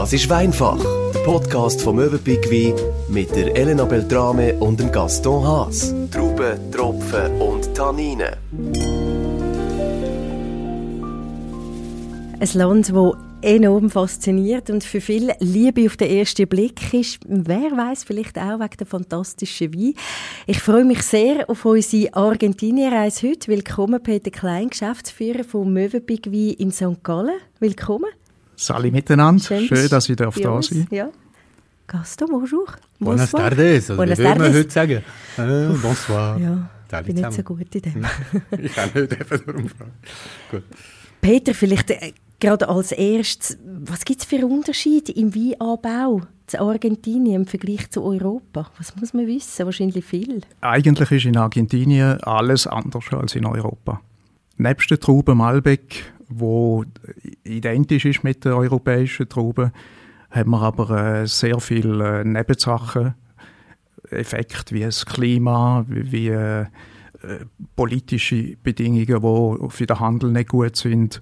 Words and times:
Das 0.00 0.14
ist 0.14 0.30
Weinfach, 0.30 0.82
der 1.12 1.20
Podcast 1.24 1.82
vom 1.82 1.96
Möwenpick 1.96 2.50
Wein 2.50 2.74
mit 3.10 3.36
der 3.36 3.54
Elena 3.54 3.84
Beltrame 3.84 4.54
und 4.54 4.80
dem 4.80 4.90
Gaston 4.90 5.46
Haas. 5.46 5.94
Trauben, 6.10 6.58
Tropfen 6.72 7.38
und 7.38 7.74
Tanninen. 7.74 8.34
Ein 12.40 12.48
Land, 12.54 12.88
das 12.88 13.12
enorm 13.42 13.90
fasziniert 13.90 14.70
und 14.70 14.84
für 14.84 15.02
viele 15.02 15.36
Liebe 15.40 15.84
auf 15.84 15.98
den 15.98 16.10
ersten 16.10 16.48
Blick 16.48 16.94
ist. 16.94 17.18
Wer 17.26 17.70
weiß 17.70 18.04
vielleicht 18.04 18.38
auch 18.38 18.58
wegen 18.58 18.76
der 18.78 18.86
fantastischen 18.86 19.74
Wein. 19.74 19.92
Ich 20.46 20.60
freue 20.60 20.86
mich 20.86 21.02
sehr 21.02 21.44
auf 21.50 21.66
unsere 21.66 22.14
Argentinien-Reise 22.14 23.28
heute. 23.28 23.48
Willkommen, 23.48 24.02
Peter 24.02 24.30
Klein, 24.30 24.70
Geschäftsführer 24.70 25.44
von 25.44 25.70
Möwenpick 25.70 26.32
Wein 26.32 26.54
in 26.58 26.72
St. 26.72 27.04
Gallen. 27.04 27.38
Willkommen. 27.58 28.08
Salut 28.60 28.92
miteinander. 28.92 29.42
Schön, 29.42 29.64
Schön 29.64 29.88
dass 29.88 30.06
ich 30.06 30.16
da 30.16 30.30
sein 30.30 30.86
Ja. 30.90 31.08
Gaston, 31.86 32.28
bonjour. 32.30 32.66
Buenas 32.98 33.30
tardes. 33.30 33.88
Also, 33.88 33.96
Buenas 33.96 34.18
tardes. 34.18 34.42
würde 34.42 34.58
heute 34.58 34.70
sagen. 34.70 35.02
Äh, 35.38 35.78
bonsoir. 35.80 36.38
Ja, 36.38 37.00
ich 37.00 37.06
bin 37.06 37.16
nicht 37.16 37.32
so 37.32 37.42
gut 37.42 37.74
in 37.74 37.80
dem. 37.80 38.06
ich 38.62 38.74
kann 38.74 38.90
nicht 38.94 39.18
einfach 39.18 39.40
darum 39.40 39.66
fragen. 39.66 39.92
Gut. 40.50 40.64
Peter, 41.22 41.54
vielleicht 41.54 41.90
äh, 41.90 42.12
gerade 42.38 42.68
als 42.68 42.92
erstes, 42.92 43.56
was 43.64 44.04
gibt 44.04 44.20
es 44.20 44.26
für 44.26 44.44
Unterschiede 44.44 45.12
im 45.12 45.34
Weinanbau 45.34 46.20
zu 46.46 46.60
Argentinien 46.60 47.36
im 47.36 47.46
Vergleich 47.46 47.90
zu 47.90 48.04
Europa? 48.04 48.70
Was 48.76 48.94
muss 48.94 49.14
man 49.14 49.26
wissen? 49.26 49.64
Wahrscheinlich 49.64 50.04
viel. 50.04 50.42
Eigentlich 50.60 51.10
ist 51.10 51.24
in 51.24 51.38
Argentinien 51.38 52.22
alles 52.24 52.66
anders 52.66 53.06
als 53.10 53.34
in 53.34 53.46
Europa. 53.46 54.02
Nebst 54.58 54.90
der 54.90 55.00
Traube 55.00 55.34
Malbec 55.34 56.12
wo 56.30 56.84
identisch 57.44 58.04
ist 58.04 58.24
mit 58.24 58.44
den 58.44 58.52
europäischen 58.52 59.28
Trauben, 59.28 59.72
haben 60.30 60.50
wir 60.50 60.62
aber 60.62 60.90
äh, 60.90 61.26
sehr 61.26 61.60
viele 61.60 62.20
äh, 62.20 62.24
Nebensachen, 62.24 63.14
Effekte 64.10 64.74
wie 64.74 64.80
das 64.80 65.04
Klima, 65.04 65.84
wie, 65.88 66.12
wie 66.12 66.28
äh, 66.28 66.66
politische 67.76 68.56
Bedingungen, 68.62 69.06
die 69.06 69.70
für 69.70 69.86
den 69.86 70.00
Handel 70.00 70.30
nicht 70.30 70.50
gut 70.50 70.76
sind. 70.76 71.20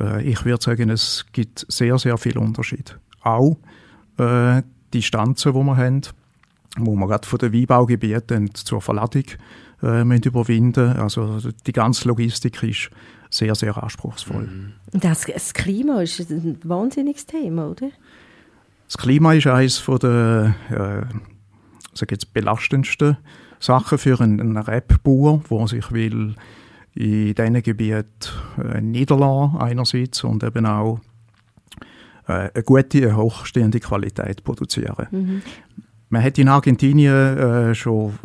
Äh, 0.00 0.22
ich 0.24 0.44
würde 0.44 0.62
sagen, 0.62 0.90
es 0.90 1.26
gibt 1.32 1.66
sehr, 1.68 1.98
sehr 1.98 2.18
viel 2.18 2.36
Unterschied. 2.36 2.98
Auch 3.22 3.56
äh, 4.18 4.62
die 4.92 4.98
Distanzen, 4.98 5.52
die 5.52 5.58
wir 5.58 5.76
haben, 5.76 6.02
wo 6.78 6.94
wir 6.94 7.06
gerade 7.06 7.26
von 7.26 7.38
den 7.38 7.52
Weinbaugebieten 7.52 8.54
zur 8.54 8.80
Verladung 8.80 9.24
äh, 9.82 10.04
müssen 10.04 10.24
überwinden 10.24 10.96
Also 10.96 11.38
die 11.66 11.72
ganze 11.72 12.08
Logistik 12.08 12.62
ist 12.62 12.90
sehr, 13.30 13.54
sehr 13.54 13.82
anspruchsvoll. 13.82 14.44
Mhm. 14.44 14.72
Das, 14.92 15.26
das 15.26 15.54
Klima 15.54 16.02
ist 16.02 16.30
ein 16.30 16.58
wahnsinniges 16.64 17.26
Thema, 17.26 17.68
oder? 17.68 17.90
Das 18.86 18.96
Klima 18.96 19.34
ist 19.34 19.46
eines 19.46 19.84
der 19.84 20.54
äh, 20.70 22.00
jetzt 22.10 22.32
belastendsten 22.32 23.18
Sachen 23.60 23.98
für 23.98 24.20
einen, 24.20 24.40
einen 24.40 24.56
Rebbauer, 24.56 25.42
der 25.50 25.68
sich 25.68 25.92
will 25.92 26.34
in 26.94 27.34
diesen 27.34 27.62
Gebieten 27.62 28.04
äh, 28.56 28.80
niederlassen 28.80 29.58
einerseits 29.58 30.24
und 30.24 30.42
eben 30.42 30.66
auch 30.66 31.00
äh, 32.26 32.50
eine 32.54 32.62
gute, 32.64 32.98
eine 32.98 33.16
hochstehende 33.16 33.80
Qualität 33.80 34.42
produzieren. 34.42 35.06
Mhm. 35.10 35.42
Man 36.08 36.22
hat 36.22 36.38
in 36.38 36.48
Argentinien 36.48 37.38
äh, 37.38 37.74
schon 37.74 38.18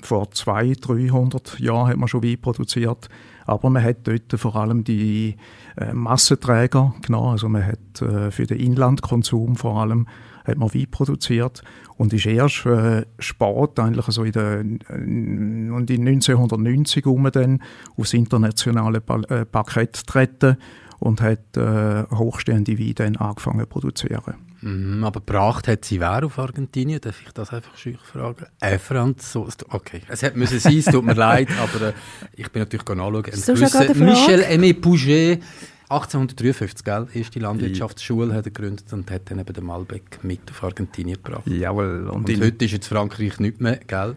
vor 0.00 0.30
200, 0.30 0.88
300 0.88 1.60
Jahren 1.60 1.88
hat 1.88 1.96
man 1.96 2.08
schon 2.08 2.22
Wein 2.22 2.40
produziert, 2.40 3.08
aber 3.48 3.70
man 3.70 3.82
hat 3.82 4.06
dort 4.06 4.32
vor 4.36 4.56
allem 4.56 4.84
die 4.84 5.36
äh, 5.76 5.92
Massenträger 5.92 6.94
genommen, 7.02 7.32
also 7.32 7.48
man 7.48 7.66
hat 7.66 8.02
äh, 8.02 8.30
für 8.30 8.46
den 8.46 8.58
Inlandkonsum 8.58 9.56
vor 9.56 9.80
allem 9.80 10.06
hat 10.48 10.56
man 10.56 10.74
Wein 10.74 10.86
produziert. 10.90 11.62
Und 11.96 12.12
ist 12.12 12.26
erst 12.26 12.64
äh, 12.66 13.04
spät, 13.18 13.78
eigentlich 13.78 14.06
so 14.06 14.24
in 14.24 14.32
den, 14.32 14.80
äh, 14.88 15.70
und 15.72 15.90
in 15.90 16.06
1990 16.06 17.06
um 17.06 17.30
dann 17.30 17.62
aufs 17.96 18.14
internationale 18.14 18.98
äh, 19.28 19.44
Parkett 19.44 20.06
treten 20.06 20.56
und 20.98 21.20
hat 21.20 21.56
äh, 21.56 22.04
hochstehende 22.14 22.78
Weine 22.78 22.94
dann 22.94 23.16
angefangen 23.16 23.60
zu 23.60 23.66
produzieren. 23.66 24.34
Mm, 24.60 25.04
aber 25.04 25.20
gebracht 25.20 25.68
hat 25.68 25.84
sie 25.84 26.00
wer 26.00 26.24
auf 26.24 26.38
Argentinien? 26.38 27.00
Darf 27.00 27.20
ich 27.24 27.32
das 27.32 27.52
einfach 27.52 27.76
schüch 27.76 28.00
fragen? 28.00 28.46
Äh, 28.60 28.78
Franzose. 28.78 29.58
Okay, 29.68 30.02
es 30.08 30.22
hätte 30.22 30.38
müssen 30.38 30.58
sein, 30.58 30.78
es 30.78 30.86
tut 30.86 31.04
mir 31.04 31.14
leid, 31.14 31.48
aber 31.62 31.88
äh, 31.88 31.92
ich 32.34 32.50
bin 32.50 32.62
natürlich 32.62 32.86
nachschauen. 32.86 33.24
So 33.32 33.52
Michel 33.52 34.42
Aimé 34.42 34.74
Pouget, 34.74 35.42
1853, 35.90 36.84
gell, 36.84 37.06
erste 37.14 37.38
Landwirtschaftsschule 37.38 38.34
hat 38.34 38.46
er 38.46 38.50
gegründet 38.50 38.92
und 38.92 39.10
hat 39.10 39.30
dann 39.30 39.38
eben 39.38 39.52
den 39.52 39.64
Malbec 39.64 40.22
mit 40.22 40.40
auf 40.50 40.62
Argentinien 40.64 41.18
gebracht. 41.22 41.46
Jawohl. 41.46 42.08
Und, 42.08 42.28
und 42.28 42.40
heute 42.40 42.64
ist 42.64 42.72
jetzt 42.72 42.88
Frankreich 42.88 43.38
nicht 43.38 43.60
mehr, 43.60 43.76
gell? 43.86 44.16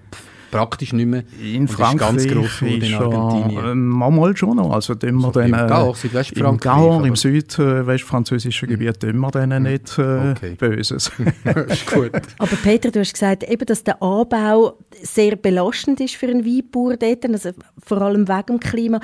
Praktisch 0.51 0.94
nicht 0.94 1.07
mehr. 1.07 1.23
In 1.41 1.67
Frankreich 1.67 2.17
ist 2.17 2.28
ganz 2.29 2.34
gross 2.34 2.62
ist 2.62 2.84
in 2.84 2.94
Argentinien. 2.94 3.66
Äh, 3.66 3.75
manchmal 3.75 4.38
schon 4.38 4.57
noch. 4.57 4.72
Also 4.72 4.95
tun 4.95 5.16
wir 5.16 5.22
so 5.22 5.31
dann, 5.31 5.53
Im 5.53 5.67
Gauer, 5.67 5.95
Südwestfrankreich? 5.95 6.51
Im 6.51 6.57
Gauer, 6.59 7.06
im 7.06 7.16
südwestfranzösischen 7.16 8.69
hm. 8.69 8.78
Gebiet 8.78 9.00
tun 9.00 9.17
wir 9.17 9.31
denen 9.31 9.63
nicht 9.63 9.97
äh, 9.97 10.31
okay. 10.31 10.56
Böses. 10.56 11.11
ist 11.67 11.91
gut. 11.91 12.11
Aber 12.38 12.56
Peter, 12.63 12.91
du 12.91 13.00
hast 13.00 13.13
gesagt, 13.13 13.44
eben, 13.44 13.66
dass 13.66 13.84
der 13.84 14.01
Anbau 14.01 14.78
sehr 15.01 15.35
belastend 15.35 16.00
ist 16.01 16.16
für 16.16 16.28
einen 16.28 16.45
Weinbauer 16.45 16.97
dort, 16.97 17.25
also 17.25 17.51
vor 17.84 18.01
allem 18.01 18.28
wegen 18.28 18.45
dem 18.45 18.59
Klima. 18.59 19.00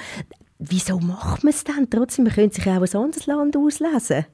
Wieso 0.60 1.00
macht 1.00 1.44
man 1.44 1.54
es 1.54 1.64
dann 1.64 1.90
trotzdem? 1.90 2.26
Man 2.26 2.34
könnte 2.34 2.56
sich 2.56 2.68
auch 2.68 2.82
ein 2.82 3.02
anderes 3.02 3.26
Land 3.28 3.56
auslesen. 3.56 4.26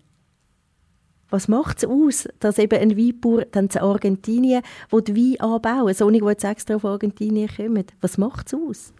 Was 1.34 1.48
macht 1.48 1.80
es 1.80 1.86
aus, 1.90 2.28
dass 2.40 2.60
eben 2.60 2.80
ein 2.80 2.96
Weinbauer 2.96 3.46
dann 3.52 3.68
zu 3.68 3.82
Argentinien, 3.82 4.62
wo 4.92 5.00
die 5.00 5.16
Wein 5.16 5.40
anbauen, 5.40 5.88
nicht, 5.88 6.24
die 6.24 6.28
jetzt 6.28 6.44
extra 6.44 6.76
auf 6.76 6.86
Argentinien 6.86 7.50
kommen, 7.50 7.86
was 8.02 8.20
macht 8.20 8.46
es 8.46 8.54
aus? 8.54 8.94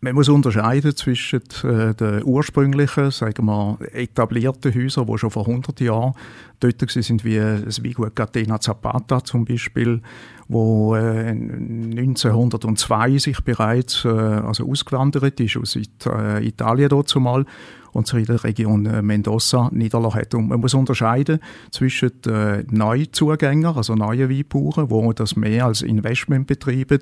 Man 0.00 0.14
muss 0.14 0.30
unterscheiden 0.30 0.96
zwischen 0.96 1.42
äh, 1.64 1.94
den 1.94 2.24
ursprünglichen, 2.24 3.10
sagen 3.10 3.44
wir, 3.44 3.76
etablierten 3.92 4.74
Häusern, 4.74 5.06
die 5.06 5.18
schon 5.18 5.30
vor 5.30 5.46
100 5.46 5.78
Jahren 5.80 6.14
dort 6.60 6.80
waren, 6.80 7.24
wie 7.24 7.62
das 7.62 7.84
Weingut 7.84 8.16
Catena 8.16 8.58
Zapata 8.58 9.22
zum 9.22 9.44
Beispiel, 9.44 10.00
wo 10.50 10.96
äh, 10.96 11.28
1902 11.30 13.18
sich 13.18 13.40
bereits 13.42 14.04
äh, 14.04 14.08
also 14.08 14.68
ausgewandert 14.68 15.38
ist 15.38 15.56
aus 15.56 15.76
It 15.76 16.04
äh, 16.06 16.44
Italien 16.44 16.88
dort 16.88 17.08
zumal 17.08 17.44
und 17.92 18.08
sich 18.08 18.18
in 18.18 18.24
der 18.24 18.42
Region 18.42 18.84
äh, 18.84 19.00
Mendoza 19.00 19.70
niederlassen 19.72 20.20
hat. 20.20 20.34
Und 20.34 20.48
man 20.48 20.58
muss 20.58 20.74
unterscheiden 20.74 21.38
zwischen 21.70 22.10
äh, 22.26 22.64
Neuzugängern, 22.68 23.76
also 23.76 23.94
neuen 23.94 24.28
Weinbauern, 24.28 24.88
die 24.88 25.14
das 25.14 25.36
mehr 25.36 25.66
als 25.66 25.82
Investment 25.82 26.48
betreiben, 26.48 27.00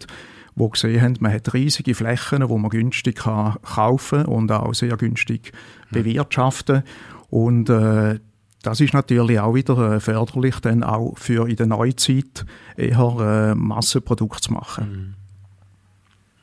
wo 0.54 0.69
gesehen 0.69 1.00
haben, 1.00 1.16
man 1.20 1.32
hat 1.32 1.54
riesige 1.54 1.94
Flächen, 1.94 2.47
wo 2.50 2.59
man 2.59 2.69
günstig 2.70 3.16
kann 3.16 3.56
kaufen 3.62 4.26
und 4.26 4.53
auch 4.53 4.75
sehr 4.75 4.98
günstig 4.98 5.53
mhm. 5.91 5.94
bewirtschaften 5.94 6.82
und 7.30 7.70
äh, 7.70 8.19
das 8.63 8.81
ist 8.81 8.95
natürlich 8.95 9.39
auch 9.39 9.55
wieder 9.55 9.95
äh, 9.95 10.01
förderlich, 10.01 10.61
dann 10.61 10.83
auch 10.83 11.17
für 11.17 11.49
in 11.49 11.57
der 11.57 11.67
Neuzeit 11.67 12.45
eher 12.77 13.53
äh, 13.53 13.55
Massenprodukt 13.55 14.43
zu 14.45 14.53
machen. 14.53 15.17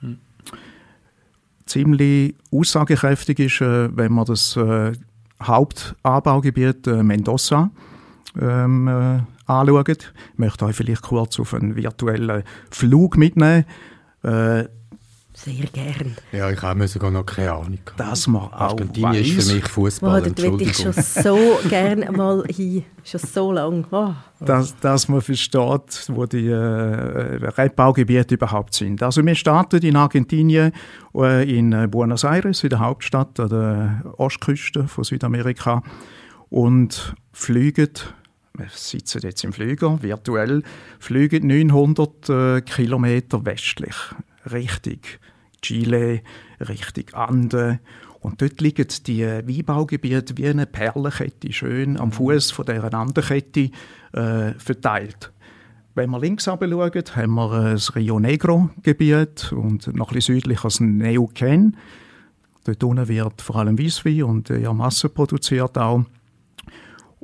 Mhm. 0.01 0.09
Mhm. 0.09 0.17
Ziemlich 1.65 2.35
aussagekräftig 2.51 3.39
ist, 3.39 3.61
äh, 3.61 3.95
wenn 3.95 4.13
man 4.13 4.25
das 4.25 4.57
Hauptanbaugebiet 5.41 6.87
Mendoza 6.87 7.69
ähm, 8.39 8.87
äh, 8.87 9.19
anschaut. 9.45 10.13
Ich 10.33 10.39
möchte 10.39 10.65
euch 10.65 10.75
vielleicht 10.75 11.03
kurz 11.03 11.39
auf 11.39 11.53
einen 11.53 11.75
virtuellen 11.75 12.43
Flug 12.71 13.17
mitnehmen. 13.17 13.65
Äh, 14.23 14.65
sehr 15.35 15.65
gern. 15.67 16.15
Ja, 16.31 16.49
ich 16.49 16.61
habe 16.61 16.87
sogar 16.87 17.11
noch 17.11 17.25
keine 17.25 17.53
Ahnung. 17.53 17.79
Das 17.97 18.27
man 18.27 18.43
auch 18.43 18.53
Argentinien 18.53 19.13
ist 19.15 19.49
für 19.49 19.55
mich 19.55 19.67
Fußball. 19.67 20.21
Oh, 20.21 20.29
da 20.29 20.43
würde 20.43 20.63
ich 20.63 20.77
schon 20.77 20.93
so 20.93 21.59
gerne 21.69 22.11
mal 22.11 22.43
hin. 22.47 22.85
Schon 23.03 23.19
so 23.19 23.51
lange. 23.51 23.85
Oh. 23.91 24.13
Dass, 24.39 24.77
dass 24.79 25.07
man 25.07 25.21
versteht, 25.21 26.07
wo 26.07 26.25
die 26.25 26.47
äh, 26.47 26.55
Rebbaugebiete 26.55 28.35
überhaupt 28.35 28.73
sind. 28.73 29.03
Also 29.03 29.25
wir 29.25 29.35
starten 29.35 29.81
in 29.81 29.95
Argentinien, 29.95 30.71
äh, 31.15 31.57
in 31.57 31.73
äh, 31.73 31.87
Buenos 31.87 32.23
Aires, 32.23 32.63
in 32.63 32.69
der 32.69 32.79
Hauptstadt 32.79 33.39
an 33.39 33.49
der 33.49 34.13
Ostküste 34.17 34.87
von 34.87 35.03
Südamerika 35.03 35.83
und 36.49 37.13
fliegen 37.31 37.91
wir 38.57 38.67
sitzen 38.69 39.19
jetzt 39.23 39.43
im 39.43 39.51
Flüger, 39.51 40.01
virtuell, 40.01 40.63
fliegen 40.99 41.47
900 41.47 42.29
äh, 42.29 42.61
Kilometer 42.61 43.45
westlich, 43.45 43.95
Richtung 44.51 44.99
Chile, 45.61 46.21
Richtung 46.59 47.13
Anden. 47.13 47.79
Und 48.19 48.41
dort 48.41 48.59
liegen 48.61 48.87
die 49.05 49.23
Weinbaugebiete 49.23 50.37
wie 50.37 50.47
eine 50.47 50.65
Perlenkette, 50.65 51.53
schön 51.53 51.99
am 51.99 52.11
Fuß 52.11 52.51
von 52.51 52.65
dieser 52.65 52.93
Anderkette 52.93 53.69
äh, 54.13 54.53
verteilt. 54.57 55.31
Wenn 55.93 56.09
wir 56.09 56.19
links 56.19 56.45
schauen, 56.45 56.59
haben 56.59 57.33
wir 57.35 57.71
das 57.71 57.95
Rio 57.95 58.19
Negro-Gebiet 58.19 59.53
und 59.53 59.87
noch 59.95 60.09
ein 60.09 60.15
bisschen 60.15 60.35
südlicher 60.35 60.63
das 60.63 60.81
Neuquén. 60.81 61.73
Dort 62.65 62.83
unten 62.83 63.07
wird 63.07 63.41
vor 63.41 63.57
allem 63.57 63.79
Weisswein 63.79 64.23
und 64.23 64.49
ja, 64.49 64.73
Masse 64.73 65.07
produziert 65.07 65.77
auch. 65.77 66.03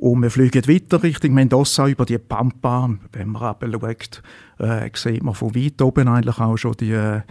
Und 0.02 0.20
wir 0.20 0.32
fliegen 0.32 0.66
weiter 0.66 1.00
Richtung 1.04 1.32
Mendoza 1.32 1.86
über 1.86 2.04
die 2.04 2.18
Pampa. 2.18 2.90
Wenn 3.12 3.28
man 3.28 3.42
aber 3.42 3.70
schaut, 3.70 4.20
äh, 4.58 4.90
sieht 4.94 5.22
man 5.22 5.32
von 5.32 5.54
weit 5.54 5.80
oben 5.80 6.08
eigentlich 6.08 6.40
auch 6.40 6.56
schon 6.56 6.72
die 6.72 6.90
äh, 6.90 7.22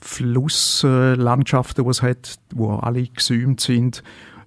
Flusslandschaften, 0.00 1.84
die 1.84 1.90
es 1.90 2.00
hat, 2.00 2.38
wo 2.54 2.70
alle 2.76 3.06
gesäumt 3.06 3.60
sind, 3.60 4.02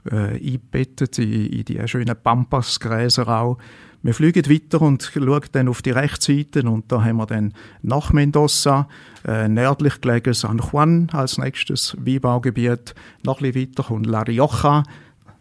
äh, 0.10 0.40
eingebettet 0.40 1.20
in, 1.20 1.46
in 1.52 1.66
die 1.66 1.88
schönen 1.88 2.16
Pampasgräser 2.20 3.28
auch. 3.28 3.60
Wir 4.02 4.16
fliegen 4.16 4.50
weiter 4.50 4.82
und 4.82 5.04
schauen 5.04 5.42
dann 5.52 5.68
auf 5.68 5.84
die 5.84 5.92
Rechtsseite 5.92 6.64
und 6.64 6.92
da 6.92 7.04
haben 7.04 7.18
wir 7.18 7.28
dann 7.28 7.54
nach 7.84 8.12
Mendoza, 8.12 8.88
äh, 9.28 9.48
nördlich 9.48 10.02
gelegen 10.02 10.34
San 10.34 10.58
Juan 10.58 11.12
als 11.12 11.38
nächstes 11.38 11.96
Weinbaugebiet. 12.00 12.96
Noch 13.24 13.40
ein 13.40 13.52
bisschen 13.52 13.70
weiter 13.70 13.84
kommt 13.84 14.08
La 14.08 14.24
Rioja, 14.24 14.84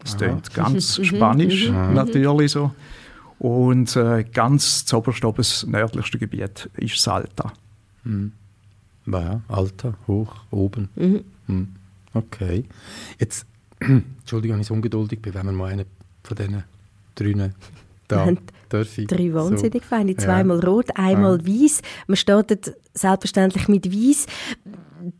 das 0.00 0.16
klingt 0.16 0.54
ganz 0.54 1.04
spanisch, 1.04 1.70
natürlich 1.70 2.52
so. 2.52 2.72
Und 3.38 3.94
äh, 3.96 4.24
ganz 4.24 4.84
zuoberst 4.84 5.24
oben, 5.24 5.36
das 5.36 5.66
nördlichste 5.66 6.18
Gebiet 6.18 6.68
ist 6.76 7.00
Salta. 7.00 7.52
Mhm. 8.04 8.32
Ja, 9.06 9.40
Alter, 9.48 9.94
hoch, 10.06 10.34
oben. 10.50 10.88
Mhm. 10.96 11.24
Mhm. 11.46 11.68
Okay. 12.14 12.64
Jetzt, 13.18 13.46
Entschuldigung, 13.80 14.56
wenn 14.56 14.62
ich 14.62 14.66
so 14.66 14.74
ungeduldig 14.74 15.22
bin, 15.22 15.34
wenn 15.34 15.46
wir 15.46 15.52
mal 15.52 15.72
einen 15.72 15.86
von 16.24 16.36
diesen 16.36 16.64
drei 17.14 17.50
da 18.08 18.26
darf 18.70 18.98
ich. 18.98 19.06
Drei 19.06 19.32
wahnsinnig 19.32 19.82
so. 19.82 19.88
feine, 19.88 20.16
zweimal 20.16 20.60
rot, 20.60 20.96
einmal 20.96 21.46
weiß. 21.46 21.82
Man 22.06 22.16
startet 22.16 22.74
selbstverständlich 22.94 23.68
mit 23.68 23.92
weiß. 23.92 24.26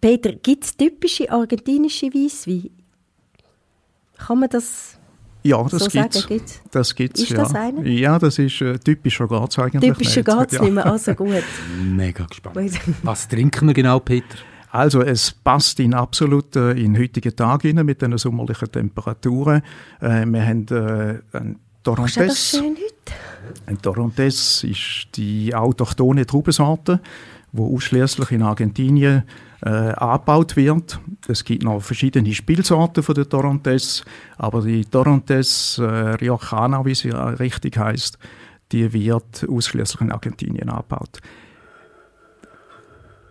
Peter, 0.00 0.32
gibt 0.32 0.64
es 0.64 0.76
typische 0.76 1.30
argentinische 1.30 2.06
Weisswein? 2.06 2.70
Kann 4.18 4.40
man 4.40 4.48
das 4.50 4.98
Ja, 5.42 5.62
das 5.62 5.84
so 5.84 5.88
gibt's. 5.88 6.20
sagen? 6.20 6.28
Gibt's? 6.28 6.60
Das 6.70 6.94
gibt's, 6.94 7.22
Ist 7.22 7.30
ja. 7.30 7.38
das 7.38 7.54
einer? 7.54 7.86
Ja, 7.86 8.18
das 8.18 8.38
ist 8.38 8.60
äh, 8.60 8.78
typischer 8.78 9.26
geht's 9.28 9.58
eigentlich 9.58 9.92
Typische 9.92 10.20
nicht. 10.20 10.26
geht 10.38 10.46
es 10.48 10.52
ja. 10.54 10.62
nicht 10.62 10.74
mehr, 10.74 10.86
also 10.86 11.14
gut. 11.14 11.42
Mega 11.82 12.24
gespannt. 12.26 12.58
Was 13.02 13.28
trinken 13.28 13.68
wir 13.68 13.74
genau, 13.74 14.00
Peter? 14.00 14.36
Also 14.70 15.00
es 15.00 15.30
passt 15.32 15.80
in 15.80 15.94
absolut 15.94 16.54
äh, 16.56 16.72
in 16.72 16.98
heutigen 16.98 17.34
Tag 17.34 17.64
rein 17.64 17.76
mit 17.86 18.02
den 18.02 18.18
sommerlichen 18.18 18.70
Temperaturen. 18.70 19.62
Äh, 20.00 20.26
wir 20.26 20.44
haben 20.44 20.66
äh, 20.68 21.20
ein 21.36 21.56
Ist 22.04 22.16
ja 22.16 22.26
das 22.26 22.36
Torrontés. 22.36 22.50
schön 22.58 22.76
heute? 22.76 23.14
Ein 23.66 23.78
Torrontés 23.78 24.64
ist 24.70 25.08
die 25.16 25.54
autochthone 25.54 26.26
Traubensorte, 26.26 27.00
die 27.52 27.62
ausschließlich 27.62 28.30
in 28.32 28.42
Argentinien 28.42 29.22
äh, 29.62 29.69
angebaut 29.69 30.56
wird. 30.56 31.00
Es 31.26 31.44
gibt 31.44 31.64
noch 31.64 31.81
verschiedene 31.81 32.32
Spielsorten 32.32 33.02
von 33.02 33.14
der 33.14 33.25
Torrontés, 33.25 34.05
aber 34.37 34.62
die 34.62 34.84
Torrontés 34.84 35.82
äh, 35.82 36.14
Riojana, 36.14 36.84
wie 36.84 36.94
sie 36.94 37.10
richtig 37.10 37.76
heißt, 37.76 38.19
die 38.72 38.93
wird 38.93 39.46
ausschließlich 39.49 40.00
in 40.02 40.12
Argentinien 40.12 40.69
angebaut. 40.69 41.20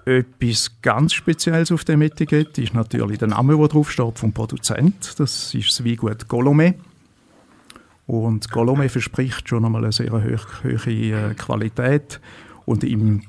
Etwas 0.06 0.72
ganz 0.82 1.14
Spezielles 1.14 1.72
auf 1.72 1.84
dem 1.84 2.02
Etikett 2.02 2.58
ist 2.58 2.74
natürlich 2.74 3.18
der 3.18 3.28
Name, 3.28 3.58
der 3.58 3.68
draufsteht 3.68 4.18
vom 4.18 4.32
Produzent. 4.32 5.20
Das 5.20 5.54
ist 5.54 5.68
das 5.70 5.86
Weingut 5.86 6.30
Golome. 6.30 6.76
Und 8.06 8.50
Golome 8.50 8.88
verspricht 8.88 9.50
schon 9.50 9.66
einmal 9.66 9.84
eine 9.84 9.92
sehr 9.92 10.12
hohe, 10.12 10.40
hohe 10.64 11.32
äh, 11.32 11.34
Qualität. 11.34 12.22
Und 12.66 12.86
im 12.86 13.24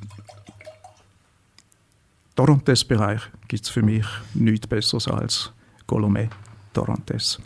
Torrontés-Bereich 2.38 3.22
gibt 3.48 3.64
es 3.64 3.68
für 3.68 3.82
mich 3.82 4.06
nichts 4.34 4.68
Besseres 4.68 5.08
als 5.08 5.52
Golome 5.88 6.30
Torrontés. 6.72 7.40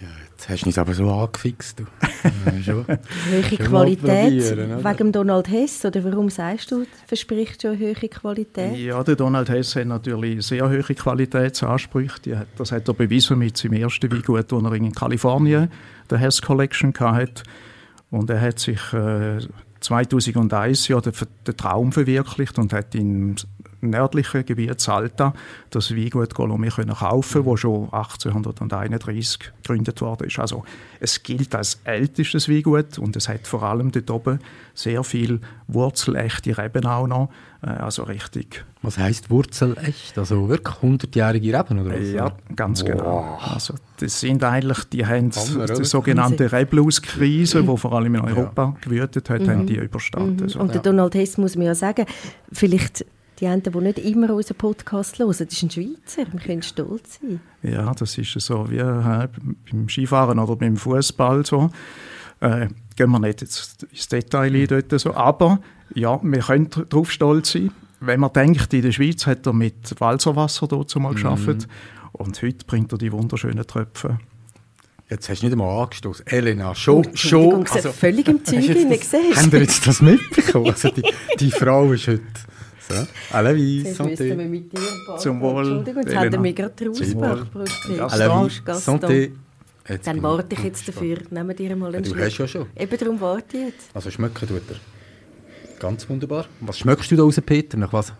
Ja, 0.00 0.06
jetzt 0.30 0.48
hast 0.48 0.62
du 0.62 0.66
uns 0.66 0.78
aber 0.78 0.94
so 0.94 1.10
angefixt. 1.10 1.80
Du. 1.80 1.86
Schon. 2.64 2.86
Hohe 2.86 3.42
Schon 3.42 3.58
Qualität 3.58 4.56
wegen 4.56 5.10
Donald 5.10 5.50
Hess? 5.50 5.84
Oder 5.84 6.04
warum 6.04 6.30
sagst 6.30 6.70
du, 6.70 6.86
verspricht 7.04 7.62
schon 7.62 7.80
hohe 7.80 7.94
Qualität? 7.94 8.76
Ja, 8.76 9.02
der 9.02 9.16
Donald 9.16 9.48
Hess 9.48 9.74
hat 9.74 9.88
natürlich 9.88 10.46
sehr 10.46 10.70
hohe 10.70 10.82
Qualitätsansprüche. 10.82 12.46
Das 12.56 12.70
hat 12.70 12.86
er 12.86 12.94
bewiesen 12.94 13.40
mit 13.40 13.56
seinem 13.56 13.72
ersten 13.72 14.12
Weingut, 14.12 14.52
das 14.52 14.62
er 14.62 14.72
in 14.72 14.92
Kalifornien, 14.92 15.68
der 16.08 16.18
Hess 16.18 16.40
Collection, 16.40 16.94
hatte. 16.96 17.42
Und 18.12 18.30
er 18.30 18.40
hat 18.40 18.60
sich 18.60 18.92
äh, 18.92 19.40
2001 19.80 20.86
ja 20.86 21.00
den, 21.00 21.12
den 21.44 21.56
Traum 21.56 21.90
verwirklicht 21.90 22.56
und 22.56 22.72
hat 22.72 22.94
im 22.94 23.34
nördlichen 23.80 24.44
Gebiet 24.44 24.80
Salta 24.80 25.32
das 25.70 25.94
Weingut 25.94 26.34
Golome 26.34 26.68
können 26.68 26.94
kaufen, 26.94 27.44
wo 27.44 27.56
schon 27.56 27.84
1831 27.92 29.52
gegründet 29.62 30.00
worden 30.00 30.26
ist. 30.26 30.38
Also 30.38 30.64
es 30.98 31.22
gilt 31.22 31.54
als 31.54 31.80
ältestes 31.84 32.48
Weingut 32.48 32.98
und 32.98 33.16
es 33.16 33.28
hat 33.28 33.46
vor 33.46 33.62
allem 33.62 33.92
dort 33.92 34.10
oben 34.10 34.40
sehr 34.74 35.04
viel 35.04 35.40
wurzelechte 35.68 36.56
Reben 36.56 36.86
auch 36.86 37.06
noch, 37.06 37.30
äh, 37.62 37.68
also 37.68 38.02
richtig 38.04 38.64
Was 38.82 38.98
heisst 38.98 39.30
Wurzelecht? 39.30 40.18
Also 40.18 40.48
wirklich 40.48 40.76
100-jährige 40.76 41.58
Reben 41.58 41.80
oder 41.80 41.98
was? 41.98 42.08
ja, 42.08 42.32
ganz 42.56 42.82
Wow. 42.82 42.88
genau. 42.88 43.38
Also, 43.40 43.74
das 43.98 44.20
sind 44.20 44.42
eigentlich, 44.42 44.84
die 44.84 45.04
haben 45.04 45.30
Hammer, 45.32 45.66
die 45.66 45.84
sogenannte 45.84 46.50
Reblaus-Krise, 46.50 47.62
die 47.62 47.76
vor 47.76 47.92
allem 47.92 48.14
in 48.14 48.20
Europa 48.22 48.76
gewütet 48.80 49.28
hat, 49.30 49.46
haben 49.46 49.66
die 49.66 49.76
überstanden. 49.76 50.46
Mhm. 50.46 50.60
Und 50.60 50.68
der 50.68 50.76
ja. 50.76 50.82
Donald 50.82 51.14
Hess 51.14 51.36
muss 51.38 51.56
man 51.56 51.66
ja 51.66 51.74
sagen, 51.74 52.06
vielleicht 52.52 53.04
die 53.40 53.46
einen, 53.46 53.62
die 53.62 53.70
nicht 53.78 53.98
immer 53.98 54.34
unseren 54.34 54.56
Podcast 54.58 55.18
hören, 55.18 55.28
das 55.28 55.40
ist 55.40 55.62
ein 55.62 55.70
Schweizer, 55.70 56.30
wir 56.32 56.40
können 56.40 56.62
stolz 56.62 57.20
sein. 57.20 57.40
ja, 57.62 57.92
das 57.94 58.16
ist 58.18 58.32
so 58.40 58.70
wie 58.70 58.78
äh, 58.78 59.28
beim 59.70 59.88
Skifahren 59.88 60.38
oder 60.38 60.56
beim 60.56 60.76
Fußball 60.76 61.44
so. 61.46 61.70
Äh, 62.40 62.68
gehen 62.96 63.10
wir 63.10 63.18
nicht 63.18 63.40
jetzt 63.42 63.82
ins 63.90 64.08
Detail 64.08 64.54
ein 64.54 64.66
dort 64.66 65.00
so. 65.00 65.14
Aber 65.14 65.60
ja, 65.94 66.18
wir 66.22 66.40
können 66.40 66.68
darauf 66.88 67.10
stolz 67.10 67.52
sein. 67.52 67.70
Wenn 68.00 68.20
man 68.20 68.32
denkt, 68.32 68.72
in 68.72 68.82
der 68.82 68.92
Schweiz 68.92 69.26
hat 69.26 69.46
er 69.46 69.52
mit 69.52 69.98
Walzerwasser 70.00 70.66
dort 70.68 70.94
Mhm. 70.96 71.02
mal 71.02 71.12
geschafft 71.14 71.68
und 72.12 72.42
heute 72.42 72.64
bringt 72.66 72.92
er 72.92 72.98
die 72.98 73.12
wunderschönen 73.12 73.66
Tröpfe. 73.66 74.18
Jetzt 75.10 75.28
hast 75.28 75.42
du 75.42 75.46
nicht 75.46 75.52
einmal 75.52 75.82
angestoßen. 75.82 76.26
Elena, 76.28 76.74
schon, 76.74 77.04
schon. 77.16 77.62
ich 77.66 77.68
sehe 77.68 77.92
völlig 77.92 78.28
im 78.28 78.44
Zeug 78.44 78.64
das- 78.66 79.10
siehst 79.10 79.42
Habt 79.42 79.52
ihr 79.52 79.60
jetzt 79.60 79.86
das 79.86 80.00
mitbekommen? 80.00 80.70
Also 80.70 80.88
die, 80.90 81.02
die 81.38 81.50
Frau 81.50 81.92
ist 81.92 82.06
heute... 82.06 82.22
Jetzt 82.90 83.98
müssten 84.00 84.18
wir 84.18 84.34
santé. 84.36 84.48
mit 84.48 84.72
dir 84.72 84.78
ein 84.78 85.06
paar 85.06 85.18
Zum 85.18 85.40
Wohl, 85.40 85.58
Entschuldigung, 85.66 86.02
jetzt 86.02 86.06
Elena. 86.10 86.20
haben 86.24 86.32
wir 86.32 86.40
mich 86.40 86.56
gerade 86.56 86.86
rausgebracht. 86.86 87.46
Ja, 87.96 88.06
Gaston. 88.64 88.98
santé. 89.00 89.32
Jetzt 89.88 90.06
Dann 90.06 90.22
warte 90.22 90.54
ich 90.54 90.62
jetzt 90.64 90.86
dafür. 90.88 91.18
Nehmen 91.30 91.48
wir 91.48 91.54
dir 91.56 91.74
mal 91.76 91.86
einen 91.86 91.94
Ja, 91.94 92.00
du 92.00 92.10
Schluck. 92.10 92.24
hast 92.26 92.38
ja 92.38 92.48
schon. 92.48 92.66
Eben 92.76 92.96
darum 92.98 93.20
warte 93.20 93.56
ich 93.56 93.64
jetzt. 93.64 93.90
Also 93.94 94.10
schmecken 94.10 94.46
tut 94.46 94.62
er. 94.70 94.76
Ganz 95.80 96.08
wunderbar. 96.08 96.46
Was 96.60 96.78
schmeckst 96.78 97.10
du 97.10 97.16
da 97.16 97.22
raus, 97.22 97.40
Peter? 97.44 97.76
Nach 97.78 97.92
was? 97.92 98.12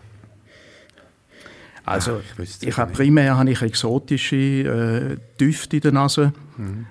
Also, 1.85 2.19
ich 2.19 2.37
wüsste 2.37 2.65
ich 2.65 2.73
es 2.73 2.77
habe 2.77 2.91
primär 2.91 3.37
habe 3.37 3.49
ich 3.51 3.61
exotische 3.61 4.35
äh, 4.35 5.17
Düfte 5.39 5.77
in 5.77 5.81
der 5.81 5.91
Nase. 5.91 6.33
Mhm. 6.57 6.85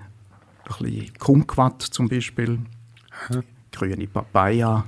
Ein 0.65 0.85
bisschen 0.85 1.13
Kumquat 1.19 1.83
zum 1.83 2.09
Beispiel, 2.09 2.59
grüne 3.73 4.07
Papaya. 4.07 4.85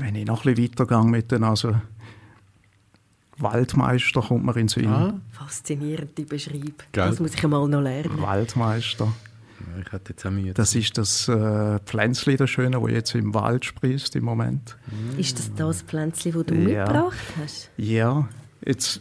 Wenn 0.00 0.14
ich 0.14 0.26
noch 0.26 0.44
ein 0.44 0.54
bisschen 0.54 0.72
weitergehe 0.78 1.04
mit 1.10 1.30
der 1.30 1.38
Nase, 1.38 1.82
Waldmeister 3.38 4.22
kommt 4.22 4.44
mir 4.44 4.52
in 4.52 4.66
den 4.66 4.68
Sinn. 4.68 4.86
Ah. 4.88 5.14
Faszinierend, 5.32 6.16
die 6.16 6.24
Beschreibung. 6.24 6.74
Gell? 6.92 7.08
Das 7.10 7.18
muss 7.20 7.34
ich 7.34 7.42
einmal 7.44 7.66
noch 7.68 7.80
lernen. 7.80 8.20
Waldmeister. 8.20 9.06
Ja, 9.06 9.82
ich 9.84 9.92
hätte 9.92 10.12
jetzt 10.12 10.26
auch 10.26 10.30
Mühe. 10.30 10.52
Das 10.54 10.74
ist 10.74 10.96
das 10.98 11.28
äh, 11.28 11.78
Pflänzchen, 11.80 12.36
das 12.36 12.50
Schöne, 12.50 12.78
das 12.80 12.90
jetzt 12.90 13.14
im 13.14 13.34
Wald 13.34 13.64
sprießt 13.64 14.14
im 14.16 14.24
Moment. 14.24 14.76
Ist 15.16 15.38
das 15.38 15.52
das 15.54 15.82
Pflänzchen, 15.82 16.32
das 16.32 16.46
du 16.46 16.54
Ja. 16.54 16.84
mitgebracht 16.84 17.16
hast? 17.40 17.70
Ja, 17.76 18.28
jetzt, 18.64 19.00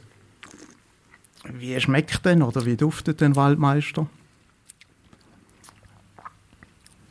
wie 1.53 1.79
schmeckt 1.79 2.25
denn 2.25 2.41
oder 2.41 2.65
wie 2.65 2.77
duftet 2.77 3.21
denn 3.21 3.35
Waldmeister? 3.35 4.07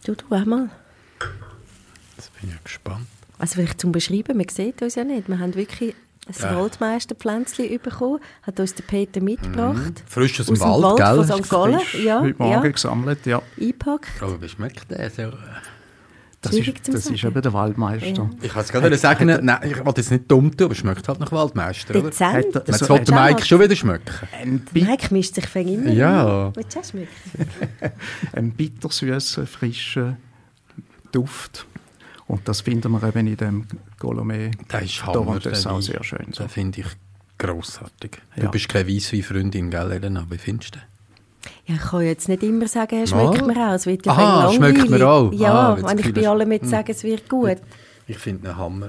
Du, 0.05 0.15
du 0.17 0.35
auch 0.35 0.45
mal. 0.45 0.69
Jetzt 2.17 2.33
bin 2.41 2.51
ich 2.51 2.65
gespannt. 2.65 3.07
Also 3.43 3.57
vielleicht 3.57 3.81
zum 3.81 3.91
Beschreiben, 3.91 4.37
man 4.37 4.49
sieht 4.49 4.81
uns 4.83 4.95
ja 4.95 5.03
nicht. 5.03 5.29
Wir 5.29 5.37
haben 5.41 5.53
wirklich 5.57 5.97
ein 6.29 6.35
Ja. 6.41 6.57
Waldmeisterpflänzchen 6.61 7.81
bekommen, 7.83 8.21
hat 8.43 8.61
uns 8.61 8.75
der 8.77 8.85
Peter 8.85 9.21
mitgebracht. 9.21 10.05
Frisch 10.07 10.39
aus 10.39 10.47
dem 10.47 10.53
Aus 10.53 10.59
dem 10.61 10.69
Wald, 10.69 10.83
Wald 10.85 10.97
gell? 10.99 11.25
von 11.37 11.43
St. 11.45 11.51
Gallen, 11.51 11.81
ja, 12.05 12.21
heute 12.21 12.39
Morgen 12.39 12.65
ja. 12.65 12.71
gesammelt, 12.71 13.27
ja. 13.27 13.43
Eingepackt. 13.61 14.23
Aber 14.23 14.41
wie 14.41 14.49
schmeckt 14.49 14.89
der? 14.93 15.11
So, 15.11 15.23
äh, 15.23 15.33
Das, 16.41 16.53
ist, 16.55 16.89
das 16.89 17.07
ist 17.07 17.25
eben 17.25 17.43
der 17.43 17.53
Waldmeister. 17.53 18.07
Ja. 18.07 18.31
Ich 18.41 18.53
kann 18.53 18.63
es 18.93 19.01
sagen, 19.01 19.27
nein, 19.45 19.59
ich 19.65 19.85
wollte 19.85 20.01
jetzt 20.03 20.13
nicht 20.13 20.31
dumm 20.31 20.57
tun, 20.57 20.67
aber 20.67 20.73
es 20.75 20.79
schmeckt 20.79 21.09
halt 21.09 21.19
nach 21.19 21.33
Waldmeister, 21.33 21.97
oder? 21.97 22.11
Dezent. 22.11 22.35
Hat 22.35 22.45
er- 22.55 22.65
Jetzt 22.69 22.83
Also, 22.89 22.95
äh, 22.95 23.11
Mike 23.29 23.45
schon 23.45 23.61
wieder 23.61 23.75
schmecken. 23.75 24.63
Mike 24.73 25.13
mischt 25.13 25.35
sich 25.35 25.49
fängt 25.49 25.71
immer. 25.71 25.91
Ja. 25.91 26.55
Willst 26.55 26.77
du 26.77 26.79
auch 26.79 26.85
schmecken? 26.85 27.09
ein 28.35 28.53
bittersüßer, 28.53 29.49
frischer 29.49 30.17
Duft. 31.11 31.67
Und 32.33 32.49
das 32.49 32.63
finden 32.63 32.91
wir 32.93 33.03
eben 33.07 33.27
in 33.27 33.37
dem 33.37 33.67
Golomé. 34.01 34.51
Der 34.73 34.81
ist 34.83 35.05
Hammer. 35.05 35.39
das 35.39 35.59
ist 35.59 35.67
auch 35.67 35.75
Wein. 35.75 35.83
sehr 35.83 36.03
schön. 36.03 36.27
So. 36.33 36.45
Den 36.45 36.49
finde 36.49 36.81
ich 36.81 36.87
grossartig. 37.37 38.23
Du 38.37 38.45
Ja. 38.45 38.51
bist 38.51 38.71
keine 38.71 38.89
Weisswein-Freundin, 38.89 39.71
gell, 39.71 39.93
Elena? 39.93 40.25
Wie 40.31 40.39
findest 40.39 40.75
du 40.75 40.79
den? 40.79 40.87
Ja, 41.67 41.75
ich 41.75 41.91
kann 41.91 42.01
jetzt 42.01 42.29
nicht 42.31 42.43
immer 42.43 42.67
sagen, 42.69 43.01
er 43.01 43.07
schmeckt 43.07 43.47
mir 43.47 43.69
auch. 43.69 43.75
Es 43.75 43.85
wird 43.85 44.07
ja 44.07 44.13
Aha, 44.13 44.51
schmeckt 44.53 44.89
mir 44.89 45.07
auch. 45.07 45.31
Ja, 45.35 45.53
Ah, 45.75 45.77
wenn 45.83 45.99
ich 45.99 46.07
bei 46.07 46.21
das- 46.23 46.27
allem 46.27 46.53
jetzt 46.53 46.63
Hm. 46.63 46.69
sage, 46.71 46.93
es 46.93 47.05
wird 47.05 47.29
gut. 47.29 47.59
Ich 48.07 48.17
finde 48.19 48.49
einen 48.49 48.57
Hammer. 48.59 48.89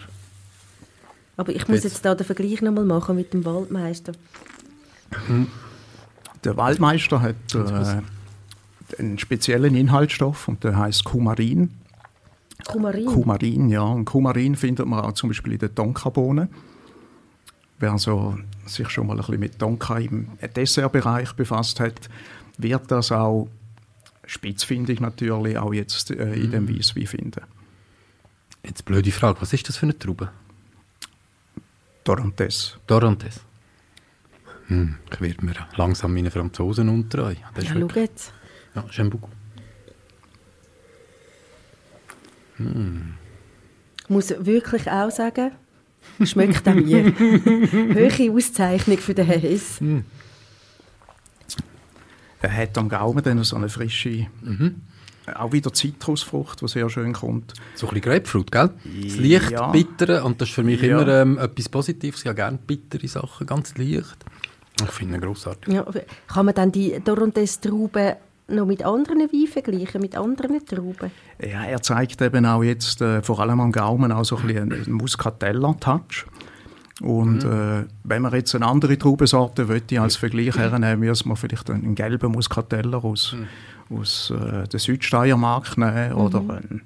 Aber 1.36 1.52
ich 1.54 1.68
muss 1.68 1.84
Jetzt- 1.84 1.94
jetzt 1.96 2.06
da 2.06 2.16
den 2.16 2.26
Vergleich 2.26 2.62
nochmal 2.62 2.86
machen 2.86 3.16
mit 3.18 3.34
dem 3.34 3.44
Waldmeister. 3.44 4.14
Der 6.44 6.58
Waldmeister 6.58 7.22
hat 7.22 7.36
äh, 7.56 8.02
einen 9.00 9.18
speziellen 9.20 9.76
Inhaltsstoff 9.76 10.48
und 10.48 10.64
der 10.64 10.78
heißt 10.78 11.04
Kumarin. 11.04 11.72
Kumarin. 12.66 13.06
Kumarin, 13.06 13.70
ja. 13.70 13.82
Und 13.82 14.06
Kumarin 14.06 14.56
findet 14.56 14.86
man 14.86 15.02
auch 15.02 15.14
zum 15.14 15.30
Beispiel 15.30 15.54
in 15.54 15.60
den 15.60 15.76
Tonkabohnen. 15.76 16.50
Wer 17.80 17.98
so 17.98 18.38
sich 18.66 18.90
schon 18.90 19.08
mal 19.08 19.14
ein 19.14 19.18
bisschen 19.18 19.40
mit 19.40 19.60
Tonka 19.60 19.98
im 19.98 20.30
Dessertbereich 20.56 21.34
befasst 21.34 21.80
hat, 21.80 22.10
wird 22.58 22.90
das 22.92 23.12
auch 23.12 23.50
spitzfindig 24.26 25.02
natürlich 25.02 25.58
auch 25.58 25.74
jetzt 25.74 26.12
äh, 26.12 26.34
in 26.34 26.52
dem 26.52 26.70
Weisswein 26.70 27.08
finden. 27.08 27.42
Jetzt 28.64 28.86
blöde 28.86 29.12
Frage, 29.12 29.42
was 29.42 29.52
ist 29.52 29.68
das 29.68 29.78
für 29.78 29.86
eine 29.86 29.98
Traube? 29.98 30.30
Dorantes. 32.06 32.78
Dorantes. 32.88 33.42
Hm, 34.68 34.96
ich 35.12 35.22
werde 35.22 35.46
mir 35.46 35.54
langsam 35.76 36.14
meinen 36.14 36.32
Franzosen 36.32 36.88
untreu. 36.88 37.36
Das 37.54 37.66
ist 37.66 37.74
Ja, 37.74 37.80
schau 37.80 38.00
jetzt. 38.00 38.34
Ja, 38.76 38.86
j'aime 38.90 39.10
beaucoup. 39.10 39.30
Ich 42.60 44.10
muss 44.10 44.30
wirklich 44.38 44.90
auch 44.90 45.10
sagen, 45.12 45.52
schmeckt 46.24 46.68
an 46.68 46.84
mir. 46.84 47.04
Höhere 47.20 48.32
Auszeichnung 48.32 48.98
für 48.98 49.14
den 49.14 49.26
Hess. 49.26 49.80
Er 52.42 52.58
hat 52.58 52.78
am 52.78 52.90
Gaumen 52.90 53.24
dann 53.24 53.44
so 53.44 53.56
eine 53.56 53.70
frische, 53.70 54.28
auch 55.36 55.52
wieder 55.54 55.72
Zitrusfrucht, 55.72 56.62
die 56.62 56.68
sehr 56.68 56.90
schön 56.90 57.14
kommt. 57.14 57.54
So 57.76 57.88
ein 57.88 57.94
bisschen 57.94 58.12
Grapefruit, 58.12 58.52
gell? 58.52 58.70
Das 59.04 59.16
leicht 59.18 59.52
Ja. 59.52 59.72
bittere, 59.72 60.24
und 60.26 60.42
das 60.42 60.50
ist 60.50 60.56
für 60.56 60.64
mich 60.64 60.82
Ja. 60.82 61.00
immer 61.02 61.08
ähm, 61.08 61.38
etwas 61.38 61.70
Positives. 61.70 62.20
Ich 62.22 62.28
habe 62.28 62.36
gerne 62.36 62.58
bittere 62.68 63.08
Sachen, 63.08 63.48
ganz 63.48 63.78
leicht. 63.78 64.18
Ich 64.84 64.92
finde 64.92 65.16
ihn 65.16 65.22
grossartig. 65.22 65.74
Ja, 65.74 65.86
kann 66.28 66.46
man 66.46 66.56
dann 66.56 66.72
die 66.72 67.00
Dorantes-Trauben 67.02 68.16
noch 68.48 68.66
mit 68.66 68.84
anderen 68.84 69.32
Weinen 69.32 69.48
vergleichen, 69.48 70.02
mit 70.02 70.16
anderen 70.16 70.66
Trauben? 70.66 71.12
Ja, 71.42 71.64
er 71.64 71.82
zeigt 71.82 72.22
eben 72.22 72.46
auch 72.46 72.64
jetzt 72.64 73.02
äh, 73.02 73.22
vor 73.22 73.40
allem 73.40 73.60
am 73.60 73.72
Gaumen 73.72 74.12
auch 74.12 74.26
so 74.26 74.38
ein 74.38 74.48
bisschen 74.48 74.74
einen 74.74 74.92
Muscatella-Touch. 74.94 76.26
Und 77.02 77.44
äh, 77.44 77.86
wenn 78.04 78.22
man 78.22 78.34
jetzt 78.34 78.54
eine 78.56 78.68
andere 78.68 78.98
Traubensorte 78.98 79.66
möchte 79.66 80.00
als 80.00 80.16
Vergleich 80.16 80.56
hernehmen, 80.56 81.00
müssen 81.00 81.28
wir 81.28 81.36
vielleicht 81.36 81.70
einen 81.70 81.96
gelben 81.96 82.32
Muscateller 82.32 83.04
aus, 83.04 83.36
aus 83.90 84.32
äh, 84.32 84.68
der 84.68 84.80
Südsteiermark 84.80 85.78
nehmen 85.78 86.14
oder 86.14 86.40
ein, 86.40 86.82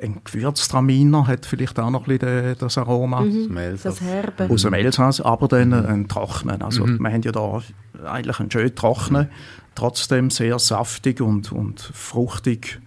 ein 0.00 0.20
Gewürztraminer 0.24 1.26
hat 1.26 1.46
vielleicht 1.46 1.78
auch 1.78 1.90
noch 1.90 2.06
ein 2.06 2.18
bisschen 2.18 2.56
das 2.58 2.78
Aroma. 2.78 3.24
Elsass. 3.24 3.82
Das 3.82 4.00
Herbe. 4.00 4.48
Aus 4.50 4.62
dem 4.62 4.74
Elsass, 4.74 5.20
aber 5.20 5.48
dann 5.48 5.72
einen 5.72 6.08
trockenen. 6.08 6.62
Also 6.62 6.86
wir 6.86 7.10
haben 7.10 7.22
ja 7.22 7.32
da 7.32 7.62
eigentlich 8.04 8.40
einen 8.40 8.50
schön 8.50 8.74
trockenen, 8.74 9.28
trotzdem 9.74 10.30
sehr 10.30 10.58
saftig 10.58 11.20
und, 11.20 11.52
und 11.52 11.80
fruchtig 11.80 12.80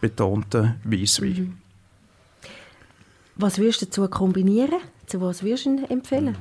betonten 0.00 0.76
Weisswein. 0.84 1.58
Was 3.36 3.58
würdest 3.58 3.82
du 3.82 3.86
dazu 3.86 4.08
kombinieren? 4.08 4.80
Zu 5.06 5.20
was 5.20 5.42
würdest 5.42 5.66
du 5.66 5.84
empfehlen? 5.88 6.36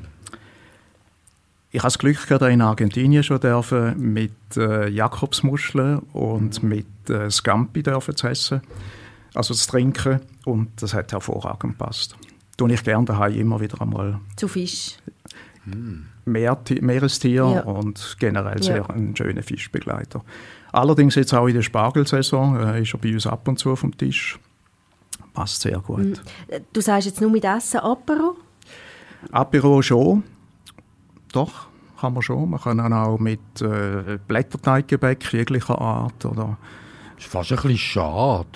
Ich 1.71 1.79
habe 1.79 1.87
das 1.87 1.99
Glück 1.99 2.27
gehabt, 2.27 2.43
in 2.45 2.61
Argentinien 2.61 3.23
schon 3.23 3.39
dürfen 3.39 3.99
mit 4.13 4.31
äh, 4.57 4.89
Jakobsmuscheln 4.89 5.99
und 6.13 6.63
mit 6.63 6.87
äh, 7.09 7.29
Scampi 7.29 7.83
dürfen 7.83 8.15
zu 8.15 8.27
essen, 8.27 8.61
also 9.35 9.53
zu 9.53 9.69
trinken 9.69 10.19
und 10.45 10.69
das 10.81 10.93
hat 10.95 11.11
hervorragend 11.11 11.77
gepasst. 11.77 12.15
Tue 12.57 12.73
ich 12.73 12.83
gerne 12.83 13.05
daheim 13.05 13.33
immer 13.35 13.59
wieder 13.61 13.79
einmal 13.81 14.19
Zu 14.35 14.47
Fisch. 14.47 14.95
Meer, 16.25 16.57
Meerestier 16.81 17.33
Ja. 17.35 17.61
und 17.61 18.15
generell 18.19 18.57
Ja. 18.57 18.63
sehr 18.63 18.89
ein 18.89 19.15
schöner 19.15 19.43
Fischbegleiter. 19.43 20.23
Allerdings 20.71 21.15
jetzt 21.15 21.33
auch 21.33 21.47
in 21.47 21.53
der 21.55 21.61
Spargelsaison 21.61 22.59
äh, 22.59 22.81
ist 22.81 22.93
er 22.93 22.99
bei 22.99 23.13
uns 23.13 23.27
ab 23.27 23.47
und 23.47 23.59
zu 23.59 23.75
vom 23.75 23.95
Tisch. 23.95 24.39
Passt 25.33 25.61
sehr 25.61 25.79
gut. 25.79 26.21
Äh, 26.47 26.61
Du 26.73 26.81
sagst 26.81 27.05
jetzt 27.07 27.21
nur 27.21 27.29
mit 27.29 27.43
Essen 27.45 27.79
Apero? 27.79 28.35
Apero 29.31 29.81
schon, 29.81 30.23
doch, 31.31 31.67
kann 31.99 32.13
man 32.13 32.21
schon. 32.21 32.49
Man 32.49 32.59
kann 32.59 32.77
dann 32.77 32.93
auch 32.93 33.19
mit 33.19 33.39
äh, 33.61 34.17
Blätterteiggebäck 34.27 35.31
jeglicher 35.33 35.79
Art 35.79 36.25
oder 36.25 36.57
ist 37.17 37.27
fast 37.27 37.51
ein 37.51 37.57
bisschen 37.57 37.77
schade. 37.77 38.47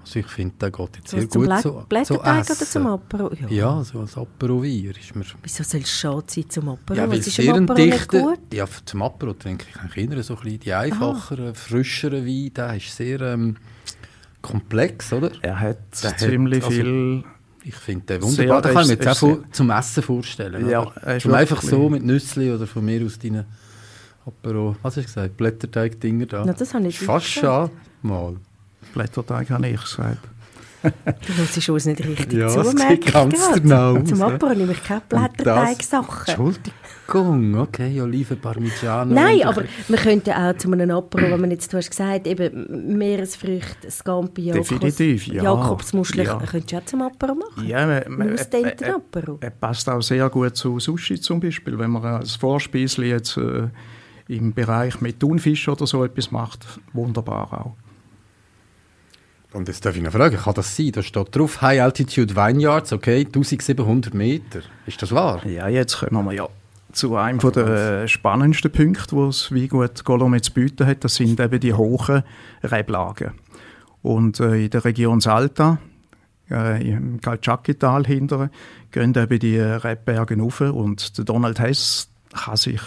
Also 0.00 0.20
ich 0.20 0.26
finde, 0.26 0.54
der 0.58 0.70
geht 0.70 0.96
jetzt 0.96 1.10
sehr 1.10 1.26
gut 1.26 1.44
Blä 1.44 1.60
so, 1.60 1.84
Blätterteig 1.86 2.44
oder 2.46 2.54
zum 2.54 2.86
Apero? 2.86 3.30
Ja, 3.50 3.84
so 3.84 4.00
als 4.00 4.16
Apero-Wein 4.16 4.94
ist 4.98 5.14
mir... 5.14 5.24
Wieso 5.42 5.62
soll 5.62 5.82
es 5.82 5.90
schade 5.90 6.24
sein 6.26 6.48
zum 6.48 6.70
Apero? 6.70 6.98
Ja, 6.98 7.10
weil 7.10 7.18
ist 7.18 7.30
sehr 7.30 7.60
dichter... 7.60 8.18
gut? 8.18 8.38
Ja, 8.54 8.64
zum 8.86 9.02
Apero 9.02 9.34
trinke 9.34 9.66
ich 9.68 9.78
eigentlich 9.78 10.10
eher 10.10 10.22
so 10.22 10.34
ein 10.36 10.40
bisschen 10.42 10.60
die 10.60 10.72
einfacheren, 10.72 11.54
frischeren 11.54 12.24
Weine. 12.24 12.50
Der 12.50 12.76
ist 12.76 12.96
sehr 12.96 13.20
ähm, 13.20 13.56
komplex, 14.40 15.12
oder? 15.12 15.30
er 15.42 15.60
hat 15.60 16.02
Der 16.02 16.10
hat 16.10 16.20
ziemlich 16.20 16.64
also- 16.64 16.74
viel. 16.74 17.24
Ich 17.68 17.74
finde 17.74 18.18
den 18.18 18.22
Sehr, 18.22 18.48
wunderbar. 18.48 18.62
Den 18.62 18.72
kann 18.72 18.82
ich 18.82 18.98
mir 18.98 19.04
jetzt 19.04 19.22
auch 19.22 19.38
zum 19.52 19.70
Essen 19.70 20.02
vorstellen. 20.02 20.70
Ja, 20.70 20.86
Zum 21.20 21.34
einfach 21.34 21.56
wirklich- 21.56 21.70
so 21.70 21.88
mit 21.90 22.02
Nüssli 22.02 22.50
oder 22.50 22.66
von 22.66 22.82
mir 22.82 23.04
aus 23.04 23.18
deinen 23.18 23.44
Apero... 24.24 24.74
Was 24.82 24.96
hast 24.96 25.02
du 25.02 25.02
gesagt? 25.02 25.36
Blätterteig-Dinger 25.36 26.26
da. 26.26 26.44
Na, 26.46 26.54
das 26.54 26.72
habe 26.72 26.86
ich 26.86 26.98
fast 26.98 27.26
schade. 27.26 27.70
Mal. 28.00 28.36
Blätterteig 28.94 29.50
habe 29.50 29.68
ich 29.68 29.80
gesagt. 29.82 30.18
Du 30.82 31.36
hörst 31.36 31.68
uns 31.68 31.84
nicht 31.86 32.06
richtig 32.06 32.32
Ja, 32.34 32.48
zu, 32.48 32.72
merke 32.72 33.10
ganz 33.10 33.52
genau 33.52 34.00
Zum. 34.02 34.22
Apero 34.22 34.54
nehme 34.54 34.72
ich 34.72 34.82
keine 34.84 35.02
Blätterteig-Sachen. 35.08 36.26
Entschuldigung, 36.28 36.72
okay, 37.14 38.00
Oliven 38.00 38.38
Parmigiano. 38.40 39.14
Nein, 39.14 39.42
aber 39.44 39.64
man 39.88 39.98
könnte 39.98 40.36
auch 40.36 40.56
zu 40.56 40.70
einem 40.70 40.90
Apero, 40.90 41.30
wenn 41.30 41.40
man 41.40 41.50
jetzt, 41.50 41.72
du 41.72 41.76
hast 41.78 41.90
gesagt, 41.90 42.26
eben 42.26 42.96
Meeresfrüchte, 42.98 43.90
Scampi, 43.90 44.42
Jakobs, 44.42 44.68
Definitiv, 44.68 45.26
ja. 45.28 45.42
Jakobsmuschel, 45.42 46.24
Ja. 46.24 46.38
könntest 46.38 46.72
du 46.72 46.76
auch 46.76 46.84
zum 46.84 47.02
Apero 47.02 47.34
machen. 47.34 47.66
Ja, 47.66 47.86
man, 47.86 48.02
man, 48.08 48.32
ausdehnten 48.34 48.82
er- 48.84 48.88
er- 48.88 48.96
Apero. 48.96 49.38
Er 49.40 49.50
passt 49.50 49.88
auch 49.88 50.02
sehr 50.02 50.28
gut 50.28 50.56
zu 50.56 50.78
Sushi 50.78 51.20
zum 51.20 51.40
Beispiel. 51.40 51.78
Wenn 51.78 51.90
man 51.90 52.04
als 52.04 52.36
Vorspeisli 52.36 53.08
jetzt 53.08 53.36
äh, 53.36 53.68
im 54.28 54.52
Bereich 54.52 55.00
mit 55.00 55.18
Thunfisch 55.20 55.68
oder 55.68 55.86
so 55.86 56.04
etwas 56.04 56.30
macht, 56.30 56.66
wunderbar 56.92 57.52
auch. 57.52 57.76
Und 59.54 59.66
jetzt 59.68 59.82
darf 59.86 59.96
ich 59.96 60.02
noch 60.02 60.12
fragen, 60.12 60.36
kann 60.36 60.52
das 60.52 60.76
sein? 60.76 60.92
Da 60.92 61.02
steht 61.02 61.34
drauf 61.34 61.62
High 61.62 61.80
Altitude 61.80 62.36
Vineyards, 62.36 62.92
okay, 62.92 63.20
1700 63.24 64.12
Meter. 64.12 64.60
Ist 64.84 65.00
das 65.00 65.10
wahr? 65.12 65.44
Ja, 65.46 65.68
jetzt 65.68 65.98
kommen 66.00 66.22
wir 66.26 66.32
ja 66.34 66.48
zu 66.98 67.16
einem 67.16 67.40
von 67.40 67.52
der 67.52 68.08
spannendsten 68.08 68.70
Punkte, 68.72 69.14
wo 69.16 69.28
es 69.28 69.52
wie 69.52 69.68
gut 69.68 70.04
Golome 70.04 70.40
zu 70.40 70.52
bieten 70.52 70.86
hat. 70.86 71.04
Das 71.04 71.14
sind 71.14 71.38
eben 71.40 71.60
die 71.60 71.74
hohen 71.74 72.22
Reblagen. 72.62 73.32
Und 74.02 74.40
äh, 74.40 74.64
in 74.64 74.70
der 74.70 74.84
Region 74.84 75.20
Salta, 75.20 75.78
äh, 76.50 76.90
im 76.90 77.20
Calciacchi-Tal 77.20 78.04
hinterher, 78.06 78.50
gehen 78.90 79.14
eben 79.16 79.38
die 79.38 79.58
Rebberge 79.58 80.36
rauf 80.38 80.60
und 80.60 81.16
der 81.18 81.24
Donald 81.24 81.58
Hess 81.60 82.10
kann 82.34 82.56
sich 82.56 82.80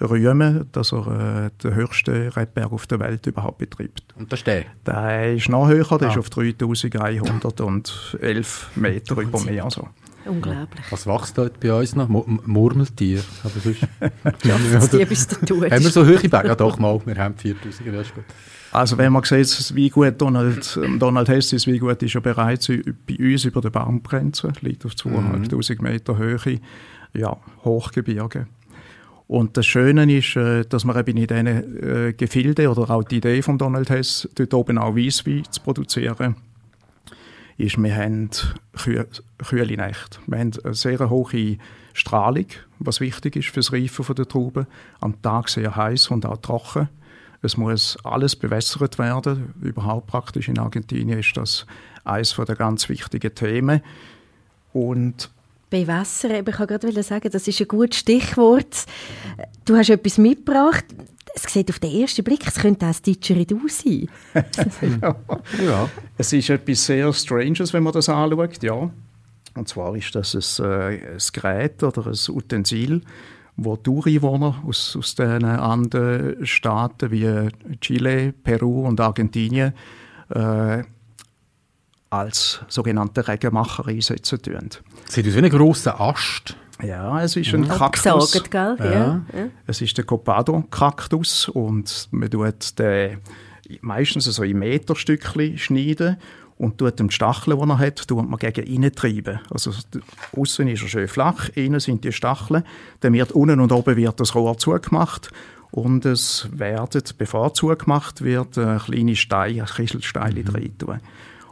rühmen, 0.00 0.68
dass 0.72 0.92
er 0.92 1.46
äh, 1.46 1.50
den 1.62 1.74
höchsten 1.74 2.28
Rebberg 2.30 2.72
auf 2.72 2.86
der 2.86 3.00
Welt 3.00 3.26
überhaupt 3.26 3.58
betreibt. 3.58 4.02
Und 4.16 4.32
da 4.32 4.36
steht. 4.36 4.66
Der 4.86 5.34
ist 5.34 5.48
noch 5.48 5.68
höher, 5.68 5.98
der 5.98 6.08
Ah. 6.08 6.12
ist 6.12 6.18
auf 6.18 6.30
3111 6.30 8.70
Meter 8.76 9.16
über 9.18 9.40
Meer. 9.40 9.68
So. 9.70 9.88
Unglaublich. 10.24 10.84
Was 10.90 11.06
wächst 11.06 11.36
dort 11.36 11.60
bei 11.60 11.72
uns 11.72 11.94
noch? 11.94 12.08
Murmeltier. 12.08 13.22
Aber 13.42 13.60
sonst... 13.62 13.86
Das 14.72 14.90
die 14.90 15.04
bis 15.04 15.26
du 15.28 15.36
tust. 15.36 15.70
haben 15.70 15.84
wir 15.84 15.90
so 15.90 16.06
hohe 16.06 16.28
Berge? 16.28 16.48
Ja 16.48 16.54
doch, 16.54 16.78
mal. 16.78 17.00
Wir 17.04 17.16
haben 17.16 17.34
4000, 17.36 17.94
das 17.94 18.06
ist 18.06 18.14
gut. 18.14 18.24
Also 18.72 18.96
wenn 18.96 19.12
man 19.12 19.22
sieht, 19.22 19.74
wie 19.74 19.90
gut 19.90 20.14
Donald, 20.18 20.78
ähm, 20.82 20.98
Donald 20.98 21.28
Hess 21.28 21.52
ist, 21.52 21.66
wie 21.66 21.78
gut 21.78 22.02
ist 22.02 22.14
er 22.14 22.22
bereits 22.22 22.68
bei 22.68 23.16
uns 23.18 23.44
über 23.44 23.60
der 23.60 23.70
Baumgrenze, 23.70 24.50
liegt 24.62 24.86
auf 24.86 24.96
2500 24.96 25.82
Meter 25.82 26.16
Höhe, 26.16 26.60
ja, 27.12 27.36
Hochgebirge. 27.64 28.46
Und 29.28 29.56
das 29.56 29.66
Schöne 29.66 30.10
ist, 30.16 30.36
äh, 30.36 30.64
dass 30.64 30.84
man 30.84 30.98
eben 30.98 31.16
in 31.16 31.26
diesen 31.26 31.46
äh, 31.46 32.12
Gefilden 32.14 32.66
oder 32.66 32.90
auch 32.90 33.04
die 33.04 33.16
Idee 33.16 33.42
von 33.42 33.58
Donald 33.58 33.90
Hess, 33.90 34.28
dort 34.34 34.54
oben 34.54 34.78
auch 34.78 34.96
Weisswein 34.96 35.44
zu 35.50 35.60
produzieren, 35.60 36.36
ist, 37.62 37.80
wir 37.80 37.94
haben 37.94 38.30
kühl, 38.76 39.06
kühle 39.38 39.76
Nächte. 39.76 40.18
Wir 40.26 40.38
haben 40.38 40.52
eine 40.64 40.74
sehr 40.74 41.08
hohe 41.08 41.58
Strahlung, 41.92 42.46
was 42.78 43.00
wichtig 43.00 43.36
ist 43.36 43.48
für 43.48 43.60
das 43.60 43.72
Reifen 43.72 44.14
der 44.14 44.26
Trauben. 44.26 44.66
Am 45.00 45.20
Tag 45.22 45.48
sehr 45.48 45.74
heiß 45.74 46.08
und 46.08 46.26
auch 46.26 46.38
trocken. 46.38 46.88
Es 47.40 47.56
muss 47.56 47.96
alles 48.04 48.36
bewässert 48.36 48.98
werden. 48.98 49.54
Überhaupt 49.60 50.08
praktisch 50.08 50.48
in 50.48 50.58
Argentinien 50.58 51.18
ist 51.18 51.36
das 51.36 51.66
eines 52.04 52.34
der 52.34 52.56
ganz 52.56 52.88
wichtigen 52.88 53.34
Themen. 53.34 53.80
Und 54.72 55.30
Bewässern, 55.70 56.32
ich 56.32 56.46
wollte 56.46 56.78
gerade 56.78 57.02
sagen, 57.02 57.30
das 57.30 57.48
ist 57.48 57.60
ein 57.60 57.68
gutes 57.68 58.00
Stichwort. 58.00 58.84
Du 59.64 59.74
hast 59.76 59.88
etwas 59.88 60.18
mitgebracht. 60.18 60.84
Es 61.34 61.42
sieht 61.44 61.70
auf 61.70 61.78
den 61.78 61.92
ersten 61.92 62.24
Blick, 62.24 62.46
es 62.46 62.56
könnte 62.56 62.86
auch 62.86 62.90
das 62.90 63.02
Didgeridoo 63.02 63.68
sein. 63.68 64.08
ja. 65.02 65.16
Ja. 65.64 65.88
Es 66.18 66.32
ist 66.32 66.50
etwas 66.50 66.84
sehr 66.84 67.12
Stranges, 67.12 67.72
wenn 67.72 67.82
man 67.82 67.92
das 67.92 68.08
anschaut, 68.08 68.62
ja. 68.62 68.90
Und 69.54 69.68
zwar 69.68 69.94
ist 69.96 70.14
das 70.14 70.60
ein, 70.60 70.66
äh, 70.66 71.12
ein 71.12 71.18
Gerät 71.32 71.82
oder 71.82 72.06
ein 72.06 72.18
Utensil, 72.28 73.02
wo 73.56 73.76
die 73.76 73.90
Ureinwohner 73.90 74.62
aus, 74.66 74.96
aus 74.96 75.14
den 75.14 75.44
anderen 75.44 76.46
Staaten 76.46 77.10
wie 77.10 77.48
Chile, 77.80 78.32
Peru 78.32 78.86
und 78.86 79.00
Argentinien 79.00 79.74
äh, 80.30 80.82
als 82.10 82.60
sogenannte 82.68 83.26
Regenmacher 83.26 83.86
einsetzen 83.88 84.40
tun. 84.40 84.70
Sieht 85.08 85.26
aus 85.26 85.34
wie 85.34 85.38
ein 85.38 85.50
grosser 85.50 86.00
Ast. 86.00 86.56
Ja, 86.82 87.22
es 87.22 87.36
ist 87.36 87.52
ein 87.54 87.62
Mhm. 87.62 87.68
Kaktus. 87.68 88.06
Abgesagt, 88.36 88.50
gell? 88.50 88.76
Ja. 88.80 88.90
Ja. 88.92 89.48
Es 89.66 89.80
ist 89.80 89.96
der 89.98 90.04
Copado-Kaktus 90.04 91.48
und 91.48 92.08
man 92.10 92.30
tut 92.30 92.78
den 92.78 93.18
meistens 93.80 94.24
so 94.24 94.42
in 94.42 94.58
Meterstückchen 94.58 95.58
schneiden 95.58 96.16
und 96.58 96.78
tut 96.78 96.98
den 96.98 97.10
Stacheln, 97.10 97.58
die 97.58 97.68
er 97.70 97.78
hat, 97.78 98.06
tut 98.08 98.28
man 98.28 98.38
gegen 98.38 98.64
innen 98.66 98.92
treiben. 98.92 99.40
Also 99.50 99.72
außen 100.36 100.68
ist 100.68 100.82
er 100.82 100.88
schön 100.88 101.08
flach, 101.08 101.48
innen 101.54 101.80
sind 101.80 102.04
die 102.04 102.12
Stacheln, 102.12 102.64
dann 103.00 103.12
wird 103.12 103.32
unten 103.32 103.60
und 103.60 103.72
oben 103.72 103.96
wird 103.96 104.18
das 104.20 104.34
Rohr 104.34 104.58
zugemacht 104.58 105.30
und 105.70 106.04
es 106.04 106.48
werden, 106.52 107.02
bevor 107.16 107.48
es 107.48 107.52
zugemacht 107.54 108.22
wird, 108.22 108.56
äh, 108.58 108.78
kleine 108.84 109.16
Steine, 109.16 109.64
Kieselsteine 109.64 110.40
Mhm. 110.42 110.48
rein 110.48 110.78
tun. 110.78 111.00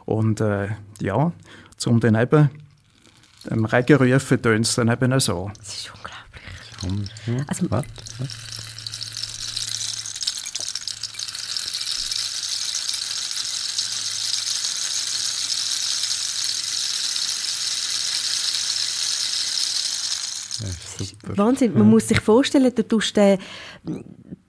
Und 0.05 0.41
äh, 0.41 0.67
ja, 1.01 1.31
zum 1.77 1.99
dann 1.99 2.15
eben 2.15 2.49
dem 3.49 3.65
Regen 3.65 3.95
rufen, 3.97 4.41
tönt 4.41 4.65
es 4.65 4.75
dann 4.75 4.89
eben 4.89 5.19
so. 5.19 5.51
Das 5.57 5.75
ist 5.75 5.91
unglaublich. 5.93 7.45
Also, 7.47 7.69
Was? 7.69 7.85
Wahnsinn, 21.23 21.73
man 21.73 21.89
muss 21.89 22.07
sich 22.07 22.19
vorstellen, 22.19 22.73
du 22.73 22.87
tust 22.87 23.15
den, 23.17 23.39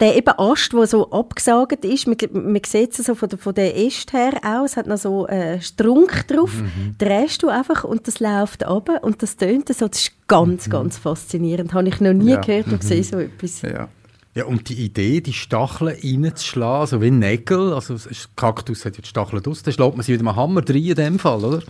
den 0.02 0.14
eben 0.14 0.35
Ast, 0.37 0.73
der 0.73 0.87
so 0.87 1.11
abgesagt 1.12 1.85
ist, 1.85 2.09
man, 2.09 2.16
man 2.32 2.61
sieht 2.66 2.99
es 2.99 3.06
so 3.06 3.14
von 3.14 3.28
der, 3.28 3.38
von 3.38 3.54
der 3.54 3.76
Äste 3.78 4.16
her 4.16 4.32
auch, 4.44 4.64
es 4.64 4.76
hat 4.76 4.88
noch 4.88 4.99
so 4.99 5.26
einen 5.26 5.62
Strunk 5.62 6.26
drauf, 6.26 6.50
drehst 6.99 7.42
du 7.42 7.49
einfach 7.49 7.85
und 7.85 8.09
das 8.09 8.18
läuft 8.18 8.64
ab 8.64 8.90
und 9.02 9.23
das 9.23 9.37
tönt 9.37 9.68
so, 9.68 9.87
das 9.87 9.99
ist 10.00 10.12
ganz, 10.26 10.68
ganz 10.68 10.99
faszinierend, 10.99 11.73
habe 11.73 11.88
ich 11.88 12.00
noch 12.00 12.12
nie 12.12 12.32
Ja. 12.32 12.40
gehört 12.40 12.66
und 12.66 12.82
sehe 12.82 13.04
so 13.04 13.18
etwas. 13.18 13.62
Ja. 13.62 13.88
Ja, 14.35 14.47
und 14.47 14.71
die 14.71 14.82
Idee, 14.82 15.21
die 15.21 15.35
Stacheln 15.35 15.94
reinzuschlagen, 16.02 16.87
so 16.87 17.02
wie 17.02 17.11
Nägel, 17.11 17.75
also 17.75 17.94
Kaktus 18.35 18.85
hat 18.87 18.97
ja 18.97 19.02
die 19.02 19.09
Stacheln 19.09 19.42
draus, 19.42 19.62
dann 19.62 19.75
schlägt 19.75 19.94
man 19.94 20.02
sie 20.02 20.12
mit 20.12 20.23
einem 20.23 20.35
Hammer 20.35 20.62
rein 20.66 20.76
in 20.76 20.94
dem 20.94 21.18
Fall, 21.18 21.44
oder? 21.44 21.62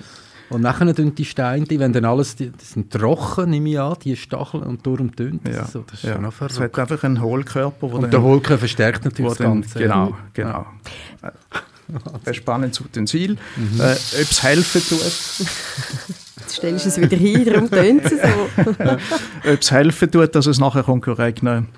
Und 0.53 0.61
nachher 0.61 0.95
tun 0.95 1.15
die 1.15 1.25
Steine, 1.25 1.65
die, 1.65 1.79
wenn 1.79 1.93
dann 1.93 2.05
alles, 2.05 2.37
die, 2.37 2.51
die 2.51 2.65
sind 2.65 2.93
trocken, 2.93 3.51
nehme 3.51 3.71
ich 3.71 3.81
an, 3.81 3.97
die 4.05 4.17
Stacheln, 4.17 4.63
und 4.63 4.87
darum 4.87 5.11
Ja, 5.19 5.61
das 5.61 5.73
so. 5.73 5.81
Das 5.87 5.95
ist 5.95 6.05
ja. 6.05 6.15
schon 6.15 6.23
noch 6.23 6.41
Es 6.41 6.55
verrückt. 6.57 6.77
hat 6.77 6.91
einfach 6.91 7.05
einen 7.05 7.23
Hohlkörper, 7.23 7.91
wo 7.91 7.97
Und 7.97 8.13
der 8.13 8.23
Holker 8.23 8.59
verstärkt 8.59 9.05
natürlich 9.05 9.31
das 9.31 9.39
dann, 9.39 9.63
Ganze. 9.63 9.79
Genau, 9.79 10.15
genau. 10.35 10.67
Ein 12.25 12.35
spannendes 12.35 12.81
Utensil. 12.81 13.33
Äh, 13.79 13.93
Ob 13.93 14.31
es 14.31 14.43
helfen 14.43 14.83
tut, 14.89 15.01
Jetzt 15.01 16.57
stellst 16.57 16.85
du 16.85 16.89
es 16.91 17.01
wieder 17.01 17.17
hin, 17.17 17.45
darum 17.45 17.71
tönt 17.71 18.05
es 18.05 18.11
so. 18.13 18.73
ob 19.53 19.61
es 19.61 19.71
helfen 19.71 20.11
tut, 20.11 20.35
dass 20.35 20.47
es 20.47 20.59
nachher 20.59 20.87
regnen. 21.19 21.69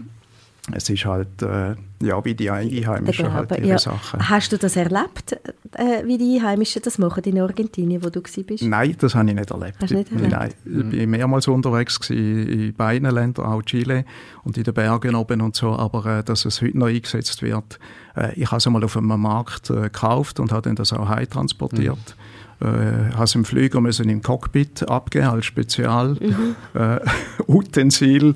Es 0.73 0.89
ist 0.89 1.05
halt, 1.05 1.43
äh, 1.43 1.75
ja, 2.05 2.25
wie 2.25 2.35
die 2.35 2.51
Einheimischen 2.51 3.33
halt 3.33 3.51
ihre 3.53 3.67
ja. 3.67 3.79
Sachen. 3.79 4.29
Hast 4.29 4.53
du 4.53 4.59
das 4.59 4.77
erlebt, 4.77 5.33
äh, 5.73 6.05
wie 6.05 6.19
die 6.19 6.39
Einheimischen 6.39 6.83
das 6.83 6.99
machen 6.99 7.25
in 7.25 7.41
Argentinien, 7.41 8.03
wo 8.05 8.11
du 8.11 8.21
bist? 8.21 8.63
Nein, 8.63 8.97
das 8.99 9.15
habe 9.15 9.29
ich 9.29 9.35
nicht 9.35 9.51
erlebt. 9.51 9.79
Hast 9.81 9.91
du 9.91 9.97
nicht 9.97 10.13
erlebt? 10.13 10.33
Nein, 10.33 10.53
ich 10.93 11.01
war 11.01 11.07
mehrmals 11.07 11.49
unterwegs 11.49 11.99
gewesen, 12.01 12.49
in 12.49 12.75
beiden 12.75 13.11
Ländern, 13.11 13.47
auch 13.47 13.63
Chile 13.63 14.05
und 14.45 14.57
in 14.57 14.65
den 14.65 14.75
Bergen 14.75 15.15
oben 15.15 15.41
und 15.41 15.57
so, 15.57 15.71
aber 15.71 16.19
äh, 16.19 16.25
dass 16.25 16.45
es 16.45 16.61
heute 16.61 16.79
noch 16.79 16.87
eingesetzt 16.87 17.43
wird, 17.43 17.79
äh, 18.17 18.33
ich 18.35 18.47
habe 18.47 18.59
es 18.59 18.67
einmal 18.67 18.85
auf 18.85 18.97
einem 18.97 19.21
Markt 19.21 19.71
äh, 19.71 19.83
gekauft 19.83 20.41
und 20.41 20.53
habe 20.53 20.63
dann 20.63 20.77
das 20.77 20.93
auch 20.93 21.09
heim 21.09 21.29
transportiert. 21.29 22.17
Äh, 22.63 23.23
es 23.23 23.35
im 23.35 23.45
Flüger 23.45 23.81
müssen 23.81 24.09
im 24.09 24.23
Cockpit 24.23 24.89
abgeben 24.89 25.27
als 25.27 25.45
Spezial 25.47 26.17
Mhm. 26.21 26.55
äh, 26.75 27.01
Utensil. 27.47 28.35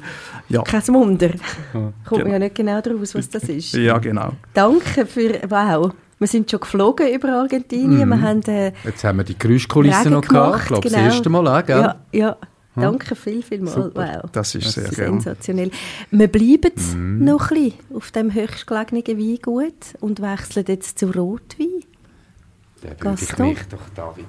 Ja, 0.49 0.63
Kein 0.63 0.87
Wunder. 0.89 1.31
Kommt 1.73 1.95
Genau. 2.11 2.25
mir 2.25 2.33
ja 2.33 2.39
nicht 2.39 2.55
genau 2.55 2.81
daraus, 2.81 3.15
was 3.15 3.29
das 3.29 3.45
ist. 3.45 3.73
ja, 3.75 3.99
genau. 3.99 4.33
Danke 4.55 5.07
für, 5.07 5.41
wow. 5.49 5.93
Wir 6.19 6.27
sind 6.27 6.51
schon 6.51 6.59
geflogen 6.61 7.15
über 7.15 7.29
Argentinien. 7.33 8.09
Wir 8.09 8.21
haben 8.21 8.43
äh, 8.49 8.73
Jetzt 8.85 9.05
haben 9.05 9.19
wir 9.19 9.25
die 9.25 9.39
Geräuschkulisse 9.39 10.11
noch 10.11 10.23
gehabt, 10.23 10.29
gemacht, 10.29 10.61
ich 10.63 10.67
glaube, 10.69 10.89
genau. 10.89 11.05
das 11.05 11.15
erste 11.15 11.29
Mal 11.29 11.47
auch, 11.47 11.65
gell? 11.67 11.81
Ja, 11.81 11.97
ja. 12.13 12.37
Danke 12.75 13.15
viel, 13.17 13.43
viel 13.43 13.61
mal. 13.61 13.71
Super. 13.73 14.21
Wow. 14.23 14.31
Das 14.33 14.55
ist 14.55 14.71
sehr 14.73 14.85
gern. 14.91 15.21
Sensationell. 15.21 15.71
Wir 16.13 16.29
bleiben 16.29 16.73
Mhm. 16.95 17.25
noch 17.25 17.51
ein 17.51 17.57
bisschen 17.71 17.75
auf 17.95 18.11
dem 18.13 18.33
höchstgelegenen 18.35 19.19
Weingut 19.19 19.75
und 20.01 20.21
wechseln 20.21 20.65
jetzt 20.69 20.99
zu 20.99 21.07
Rotwein. 21.11 21.67
Dann 22.83 23.01
würde 23.01 23.23
ich 23.23 23.39
mich 23.39 23.63
doch 23.69 23.89
da 23.95 24.17
wieder... 24.17 24.29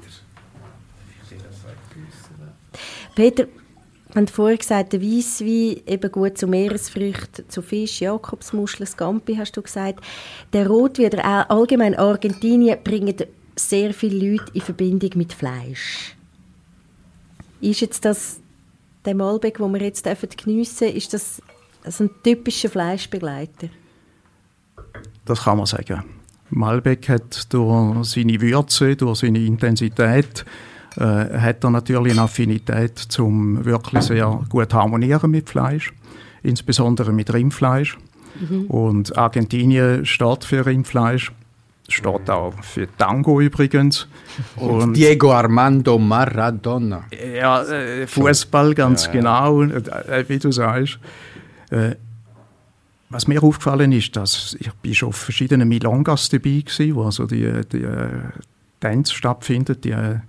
Peter, 3.16 3.48
wir 4.12 4.16
haben 4.16 4.28
vorher 4.28 4.58
gesagt, 4.58 4.94
der 4.94 5.02
Weisswein 5.02 5.82
eben 5.86 6.12
gut 6.12 6.38
zu 6.38 6.48
Meeresfrüchten, 6.48 7.48
zu 7.50 7.62
Fisch, 7.62 8.02
Jakobsmuscheln, 8.02 8.88
Scampi, 8.88 9.36
hast 9.36 9.56
du 9.56 9.62
gesagt. 9.62 10.04
Der 10.54 10.68
Rotwein 10.68 11.20
auch 11.20 11.50
allgemein 11.50 11.96
Argentinien 11.96 12.82
bringen 12.84 13.16
sehr 13.56 13.94
viele 13.94 14.32
Leute 14.32 14.52
in 14.54 14.62
Verbindung 14.62 15.12
mit 15.16 15.34
Fleisch. 15.34 16.16
Ist 17.62 17.82
jetzt 17.82 18.06
das, 18.06 18.40
der 19.06 19.16
Malbec, 19.16 19.58
den 19.58 19.74
wir 19.74 19.82
jetzt 19.82 20.04
geniessen 20.38 20.80
dürfen, 20.80 20.96
ist 20.96 21.14
das 21.14 21.42
ein 22.00 22.10
typischer 22.24 22.70
Fleischbegleiter? 22.70 23.70
Das 25.26 25.44
kann 25.44 25.58
man 25.58 25.66
sagen. 25.66 26.19
Malbec 26.52 27.10
hat 27.10 27.54
durch 27.54 28.06
seine 28.08 28.42
Würze, 28.42 28.96
durch 28.96 29.20
seine 29.20 29.40
Intensität, 29.40 30.46
äh, 30.98 31.04
hat 31.04 31.64
er 31.64 31.70
natürlich 31.70 32.14
eine 32.14 32.24
Affinität 32.24 32.98
zum 32.98 33.64
wirklich 33.64 34.04
sehr 34.04 34.40
gut 34.50 34.74
harmonieren 34.74 35.32
mit 35.32 35.50
Fleisch, 35.50 35.94
insbesondere 36.44 37.12
mit 37.12 37.34
Rindfleisch. 37.34 37.98
Und 38.68 39.18
Argentinien 39.18 40.06
steht 40.06 40.46
für 40.46 40.66
Rindfleisch, 40.66 41.32
steht 41.88 42.30
auch 42.30 42.54
für 42.62 42.88
Tango 42.98 43.42
übrigens. 43.42 44.08
Und 44.56 44.94
Diego 44.94 45.34
Armando 45.34 45.98
Maradona. 45.98 47.04
Ja, 47.36 47.64
äh, 47.64 48.08
Fußball 48.08 48.74
ganz 48.74 49.12
genau, 49.12 49.64
äh, 49.64 50.24
wie 50.28 50.40
du 50.40 50.52
sagst. 50.52 51.00
Äh, 53.10 53.14
was 53.14 53.28
mir 53.28 53.44
aufgefallen 53.44 53.92
ist, 53.92 54.16
dass 54.16 54.56
ich 54.60 54.72
bin 54.74 54.94
schon 54.94 55.10
auf 55.10 55.16
verschiedenen 55.16 55.68
Milongas 55.68 56.30
dabei 56.30 56.64
war, 56.66 56.96
wo 56.96 57.04
also 57.04 57.26
die, 57.26 57.62
die 57.72 57.84
äh, 57.84 58.10
Tänze 58.80 59.14
stattfinden, 59.14 59.80
die 59.82 59.92
äh, 59.92 60.20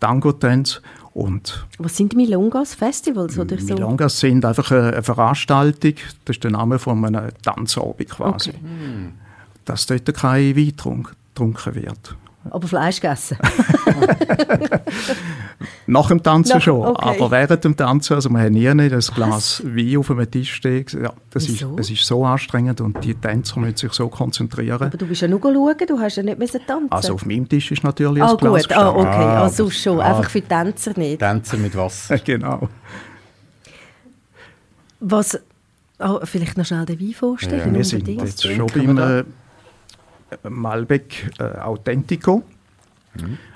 Tango-Tänze. 0.00 0.80
Und 1.14 1.66
Was 1.78 1.96
sind 1.96 2.12
die 2.12 2.16
Milongas? 2.16 2.74
Festivals 2.74 3.38
oder 3.38 3.58
so? 3.58 3.74
Milongas 3.74 4.20
sind 4.20 4.44
einfach 4.44 4.70
eine, 4.70 5.02
Veranstaltung, 5.02 5.94
das 6.26 6.36
ist 6.36 6.44
der 6.44 6.50
Name 6.50 6.78
von 6.78 7.02
einem 7.04 7.30
Tanzabend 7.42 8.10
quasi. 8.10 8.50
Okay. 8.50 8.58
Dass 9.64 9.86
dort 9.86 10.14
kein 10.14 10.54
Wein 10.56 10.76
trunk, 10.76 11.14
getrunken 11.34 11.74
wird. 11.74 12.16
Aber 12.50 12.66
Fleisch 12.68 13.00
gegessen. 13.00 13.36
Nach 15.86 16.08
dem 16.08 16.22
Tanzen 16.22 16.54
Nach- 16.54 16.60
schon, 16.62 16.84
okay. 16.84 17.08
aber 17.20 17.30
während 17.30 17.64
dem 17.64 17.76
Tanzen, 17.76 18.14
also 18.14 18.28
wir 18.28 18.40
haben 18.40 18.52
nie 18.52 18.68
ein 18.68 18.78
Glas 18.88 19.62
Wein 19.64 19.96
auf 19.98 20.10
einem 20.10 20.28
Tisch 20.30 20.54
stehen. 20.54 20.84
Ja, 21.00 21.12
das 21.30 21.48
ist, 21.48 21.64
es 21.78 21.90
ist 21.90 22.04
so 22.04 22.24
anstrengend 22.24 22.80
und 22.80 23.02
die 23.04 23.14
Tänzer 23.14 23.60
müssen 23.60 23.76
sich 23.76 23.92
so 23.92 24.08
konzentrieren. 24.08 24.82
Aber 24.82 24.96
du 24.96 25.06
bist 25.06 25.22
ja 25.22 25.28
nur 25.28 25.40
schauen, 25.40 25.76
du 25.86 25.98
hast 26.00 26.16
ja 26.16 26.22
nicht 26.24 26.38
müssen 26.38 26.60
tanzen. 26.66 26.90
Also 26.90 27.14
auf 27.14 27.24
meinem 27.24 27.48
Tisch 27.48 27.70
ist 27.70 27.84
natürlich 27.84 28.22
ah 28.22 28.32
ein 28.32 28.36
Glas 28.36 28.66
gut, 28.68 28.76
ah, 28.76 28.88
okay, 28.90 29.08
Ah, 29.08 29.48
sonst 29.48 29.80
schon, 29.82 30.00
ah. 30.00 30.16
einfach 30.16 30.28
für 30.30 30.40
die 30.40 30.48
Tänzer 30.48 30.92
nicht. 30.98 31.18
Tänzer 31.20 31.56
mit 31.56 31.76
Wasser. 31.76 32.18
Genau. 32.24 32.68
Was, 34.98 35.38
ah, 35.98 36.18
vielleicht 36.24 36.58
noch 36.58 36.64
schnell 36.66 36.84
den 36.84 36.98
Wein 37.00 37.12
vorstellen, 37.12 37.74
Wir 37.74 37.84
sind 37.84 38.08
jetzt 38.08 38.42
schon 38.42 38.66
beim 38.66 39.24
Malbec 40.48 41.30
äh, 41.38 41.58
Authentico. 41.58 42.42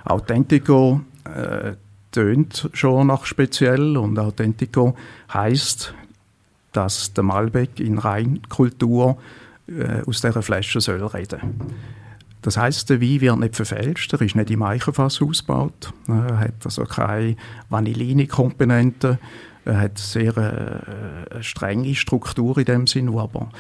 Authentico 0.05 1.01
äh, 1.25 1.73
tönt 2.13 2.71
schon 2.73 3.09
nach 3.09 3.25
speziell 3.25 3.97
und 3.97 4.19
Authentico 4.19 4.97
heißt, 5.33 5.95
dass 6.73 7.13
der 7.13 7.25
Malbec 7.25 7.81
in 7.81 7.99
Reinkultur 7.99 9.19
äh, 9.69 10.03
aus 10.07 10.21
dieser 10.21 10.43
Flasche 10.43 10.81
soll 10.81 11.05
reden. 11.07 11.41
Das 12.43 12.57
heißt, 12.57 12.89
der 12.89 13.03
Wein 13.03 13.21
wird 13.21 13.39
nicht 13.39 13.57
verfälscht, 13.57 14.13
er 14.15 14.23
ist 14.23 14.35
nicht 14.35 14.51
im 14.51 14.63
Eichenfass 14.63 15.21
ausgebaut, 15.21 15.93
er 16.09 16.39
hat 16.39 16.55
also 16.65 16.85
keine 16.85 17.37
Vanilline-Komponenten, 17.69 19.19
er 19.67 19.79
hat 19.79 19.99
sehr 19.99 20.37
äh, 20.39 21.43
strenge 21.43 21.95
Struktur 21.95 22.57
in 22.57 22.65
dem 22.65 22.87
Sinn, 22.87 23.15
aber 23.15 23.51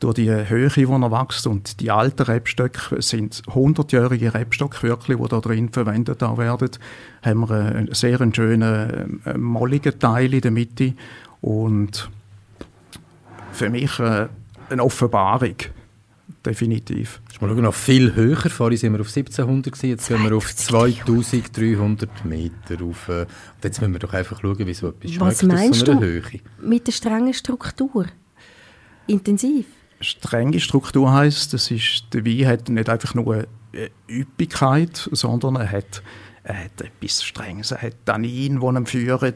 durch 0.00 0.14
die 0.14 0.30
Höhe, 0.30 0.68
die 0.68 0.82
er 0.84 1.10
wächst 1.10 1.46
und 1.46 1.80
die 1.80 1.90
alten 1.90 2.22
Rebstöcke 2.22 3.02
sind 3.02 3.42
100-jährige 3.46 4.32
Rebstöcke 4.32 4.82
wirklich, 4.82 5.18
die 5.18 5.28
da 5.28 5.40
drin 5.40 5.70
verwendet 5.70 6.22
auch 6.22 6.38
werden, 6.38 6.70
haben 7.22 7.48
wir 7.48 7.56
einen 7.56 7.94
sehr 7.94 8.18
schönen 8.32 9.20
äh, 9.24 9.36
molligen 9.36 9.98
Teil 9.98 10.34
in 10.34 10.40
der 10.40 10.50
Mitte 10.52 10.94
und 11.40 12.08
für 13.52 13.70
mich 13.70 13.98
äh, 13.98 14.28
eine 14.70 14.84
Offenbarung, 14.84 15.56
definitiv. 16.44 17.20
Mal 17.40 17.48
schauen, 17.50 17.62
noch 17.62 17.74
viel 17.74 18.14
höher. 18.14 18.36
Vorhin 18.50 18.78
sind 18.78 18.92
wir 18.92 19.00
auf 19.00 19.08
1700 19.08 19.72
gewesen, 19.72 19.90
jetzt 19.90 20.06
sind 20.06 20.22
wir 20.22 20.36
auf 20.36 20.54
2300 20.54 22.24
Meter 22.24 22.80
rauf. 22.80 23.08
Und 23.08 23.26
jetzt 23.62 23.80
müssen 23.80 23.92
wir 23.92 24.00
doch 24.00 24.12
einfach 24.12 24.40
schauen, 24.40 24.66
wie 24.66 24.74
so 24.74 24.88
etwas 24.88 25.20
Was 25.20 25.40
schmeckt 25.40 25.54
aus 25.54 25.60
meinst 25.60 25.86
so 25.86 25.92
einer 25.92 26.00
du 26.00 26.06
Höhe. 26.06 26.22
mit 26.62 26.86
der 26.86 26.92
strengen 26.92 27.34
Struktur? 27.34 28.06
Intensiv? 29.06 29.66
Strenge 30.00 30.60
Struktur 30.60 31.12
heißt, 31.12 31.52
das 31.52 31.70
ist, 31.70 32.04
der 32.12 32.24
Wein 32.24 32.46
hat 32.46 32.68
nicht 32.68 32.88
einfach 32.88 33.14
nur 33.14 33.46
eine 33.72 33.90
Üppigkeit, 34.08 35.08
sondern 35.12 35.56
er 35.56 35.70
hat, 35.70 36.02
er 36.44 36.64
hat 36.64 36.80
etwas 36.80 37.22
Strenges. 37.22 37.72
Er 37.72 37.82
hat 37.82 37.94
Tannin, 38.04 38.60
die 38.60 38.66
ihn 38.66 38.86
führen, 38.86 39.34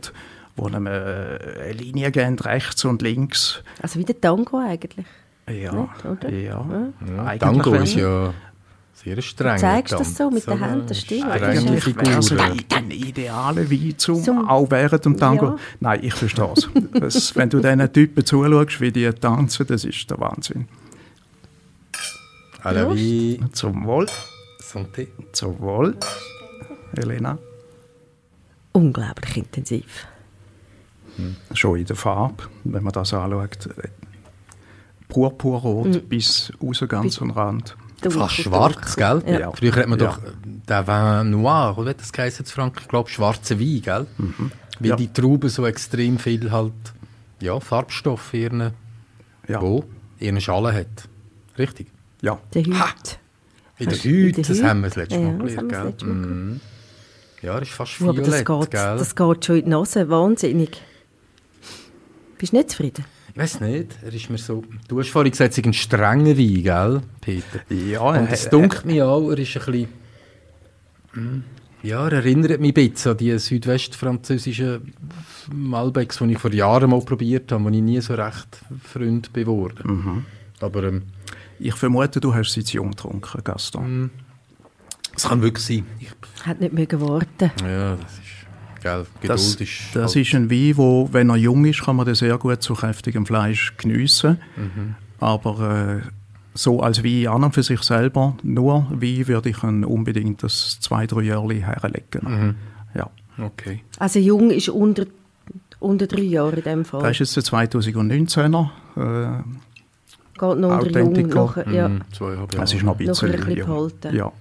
die 0.57 0.63
ihm 0.63 0.87
äh, 0.87 0.91
eine 0.91 1.73
Linie 1.73 2.11
geben, 2.11 2.39
rechts 2.39 2.85
und 2.85 3.03
links. 3.03 3.63
Also 3.81 3.99
wie 3.99 4.05
der 4.05 4.21
Tango 4.21 4.59
eigentlich. 4.59 5.07
Ja, 5.49 5.73
Nicht, 5.73 6.05
oder? 6.05 6.31
ja. 6.31 6.65
Ja, 7.17 7.25
Eigentlich 7.25 7.41
Tango 7.41 7.75
ist 7.75 7.95
ja 7.97 8.33
sehr 9.05 9.21
streng. 9.23 9.55
Du 9.57 9.61
zeigst 9.61 9.93
das 9.95 10.17
so 10.17 10.31
mit 10.31 10.47
den 10.47 10.53
eine 10.55 10.71
Händen, 10.71 10.87
das 10.87 11.01
stimmt. 11.01 11.25
Eigentlich 11.27 11.65
wäre 11.97 12.19
es 12.19 12.29
Figur. 12.29 12.45
ein, 12.45 12.61
ein 12.75 12.91
idealer 12.91 13.71
Wein 13.71 13.95
zum, 13.99 14.23
Zum- 14.23 14.49
auch 14.49 14.71
während 14.71 15.05
dem 15.05 15.17
Tango. 15.17 15.47
Ja. 15.47 15.57
Nein, 15.81 16.01
ich 16.05 16.15
verstehe 16.15 16.53
es. 17.03 17.35
Wenn 17.37 17.51
du 17.51 17.59
diesen 17.61 17.93
Typen 17.93 18.25
zuschaust, 18.25 18.81
wie 18.81 18.93
die 18.93 19.11
tanzen, 19.11 19.67
das 19.67 19.85
ist 19.85 20.09
der 20.11 20.21
Wahnsinn. 20.21 20.69
À 22.63 22.71
la 22.73 22.95
vie, 22.95 23.41
Zum 23.53 23.85
Wohl, 23.87 24.07
santé. 24.61 25.09
zum 25.33 25.59
Wohl. 25.61 25.97
Elena, 26.97 27.39
Unglaublich 28.73 29.37
intensiv. 29.37 30.07
schon 31.55 31.79
in 31.81 31.85
der 31.87 31.97
Farbe, 31.97 32.45
wenn 32.65 32.83
man 32.85 32.93
das 32.93 33.13
anschaut. 33.13 33.69
Purpurrot 35.09 35.89
Mhm. 35.89 36.09
bis 36.09 36.53
raus 36.63 36.83
ganz 36.89 37.21
am 37.21 37.31
Rand. 37.33 37.77
Fast 38.11 38.35
schwarz, 38.35 38.97
dunkel. 38.97 39.23
gell? 39.23 39.41
Ja. 39.41 39.53
Früher 39.53 39.75
hat 39.77 39.87
man 39.89 39.99
Ja. 39.99 40.07
doch 40.07 40.19
äh, 40.19 40.31
den 40.45 40.87
Vin 40.87 41.31
Noir, 41.31 41.75
oder 41.79 41.91
wie 41.91 41.95
das 41.95 42.13
geheißen 42.13 42.45
in 42.45 42.51
Frankreich? 42.51 42.83
Ich 42.85 42.89
glaube, 42.89 43.09
schwarze 43.11 43.59
Wein, 43.61 43.83
gell? 43.83 44.07
Weil 44.81 44.89
Ja. 44.89 44.97
die 44.97 45.13
Trauben 45.13 45.49
so 45.49 45.65
extrem 45.67 46.19
viel 46.19 46.51
halt, 46.51 46.73
ja, 47.41 47.59
Farbstoff 47.61 48.35
in 48.35 48.41
ihren, 48.43 48.71
Ja. 49.49 49.61
wo? 49.61 49.85
In 50.19 50.27
ihren 50.37 50.41
Schalen 50.41 50.75
hat. 50.75 51.09
Richtig? 51.59 51.89
Ja. 52.23 52.39
Der 52.55 52.63
Hüt. 52.65 53.19
In 53.79 53.87
der 53.87 53.95
Hast 53.97 54.05
du 54.05 54.09
in 54.09 54.15
Hüte, 54.15 54.33
der 54.43 54.45
das 54.49 54.57
Hüte? 54.59 54.69
haben 54.69 54.81
wir 54.83 54.89
das 54.89 54.97
letzte 54.97 55.15
Ja, 55.17 55.21
Mal 55.33 55.47
gelernt, 55.47 55.99
gell? 55.99 56.09
Mhm. 56.09 56.61
Ja, 57.43 57.59
das 57.59 57.69
ist 57.69 57.75
fast 57.75 57.99
Du, 58.01 58.09
aber 58.09 58.19
das 58.23 58.29
violett, 58.29 58.47
geht, 58.47 58.71
gell? 58.71 58.97
das 58.99 59.17
geht 59.17 59.45
schon 59.45 59.57
in 59.57 59.65
die 59.65 59.71
Nase. 59.71 60.09
Wahnsinnig. 60.09 60.81
Bist 62.39 62.53
du 62.53 62.57
nicht 62.57 62.71
zufrieden? 62.71 63.05
Ich 63.35 63.39
weiß 63.39 63.61
nicht, 63.61 63.97
er 64.03 64.13
ist 64.13 64.29
mir 64.31 64.37
so... 64.39 64.63
Du 64.89 64.99
hast 65.01 65.09
vorhin 65.11 65.31
gesagt, 65.33 65.53
es 65.53 65.59
ist 65.59 65.65
ein 65.65 65.73
strenger 65.73 66.37
Wein, 66.37 66.63
gell, 66.63 67.01
Peter? 67.21 67.61
Ja, 67.75 68.01
Und 68.03 68.17
er- 68.27 68.33
es 68.33 68.49
dunkelt 68.51 68.85
mich 68.85 69.01
auch, 69.03 69.31
er 69.31 69.39
ist 69.39 69.57
ein 69.57 69.65
bisschen... 69.73 69.89
Hm, 71.15 71.45
Ja, 71.83 72.07
er 72.07 72.13
erinnert 72.13 72.61
mich 72.61 72.77
ein 72.77 72.91
bisschen 72.91 73.13
an 73.13 73.17
die 73.19 73.39
südwestfranzösischen 73.39 74.93
Malbecs, 75.53 76.19
die 76.19 76.33
ich 76.33 76.39
vor 76.39 76.53
Jahren 76.53 76.91
mal 76.91 77.01
probiert 77.01 77.51
habe, 77.53 77.65
wo 77.65 77.69
ich 77.71 77.81
nie 77.83 78.01
so 78.01 78.15
recht 78.15 78.61
Freund 78.83 79.33
geworden 79.33 79.83
Mhm. 80.05 80.25
Aber 80.61 80.85
ähm, 80.85 81.03
Ich 81.59 81.75
vermute, 81.75 82.21
du 82.21 82.35
hast 82.35 82.53
sie 82.53 82.63
zu 82.65 82.77
jung 82.77 82.91
getrunken, 82.91 83.43
Gaston. 83.43 84.11
es 85.17 85.25
kann 85.25 85.43
wirklich 85.43 85.65
sein. 85.65 85.87
Ich, 86.01 86.11
Hat 86.47 86.61
nicht 86.61 86.73
mögen 86.73 87.01
warten. 87.01 87.51
ja, 87.63 87.97
das. 87.97 88.21
Gell, 88.83 89.07
Geduld 89.21 89.31
Das, 89.31 89.55
ist... 89.57 89.71
das 89.95 90.15
halt- 90.15 90.27
ist 90.27 90.35
ein 90.35 90.51
Wein, 90.51 90.77
wo, 90.77 91.09
wenn 91.13 91.31
er 91.31 91.37
jung 91.37 91.65
ist, 91.65 91.83
kann 91.85 91.97
man 91.97 92.07
den 92.07 92.15
sehr 92.15 92.37
gut 92.39 92.63
zu 92.63 92.75
kräftigem 92.75 93.25
Fleisch 93.27 93.75
geniessen. 93.77 94.39
Mhm. 94.57 94.95
Aber 95.21 96.01
äh, 96.03 96.09
so 96.55 96.81
als 96.81 97.05
Wein 97.05 97.29
an 97.29 97.45
und 97.45 97.55
für 97.55 97.63
sich 97.63 97.81
selber, 97.83 98.37
nur 98.43 98.87
Wein 98.91 99.29
würde 99.29 99.51
ich 99.51 99.63
ihn 99.63 99.85
unbedingt 99.85 100.43
das 100.43 100.79
zwei, 100.81 101.07
drei 101.07 101.23
Jahre 101.23 101.55
herlegen. 101.55 102.21
Mhm. 102.23 102.55
Ja. 102.95 103.09
Okay. 103.39 103.83
Also 103.99 104.19
jung 104.19 104.51
ist 104.51 104.69
unter, 104.69 105.05
unter 105.81 106.07
drei 106.07 106.23
Jahre 106.23 106.57
in 106.57 106.63
dem 106.65 106.85
Fall. 106.85 107.03
Das 107.03 107.21
ist 107.21 107.35
jetzt 107.37 107.53
der 107.53 107.59
2019er. 107.69 108.69
Äh, 108.97 109.43
Geht 110.35 110.59
noch 110.59 110.81
unter 110.83 111.01
jung. 111.01 111.29
Nachher, 111.29 111.69
ja. 111.71 111.89
Mhm, 111.89 112.03
es 112.11 112.73
ist 112.75 112.83
noch 112.83 112.99
ein 112.99 113.07
Noch 113.07 113.21
bisschen, 113.21 113.31
ein 113.33 113.41
bisschen 113.45 113.55
behalten. 113.67 114.17
Ja. 114.17 114.33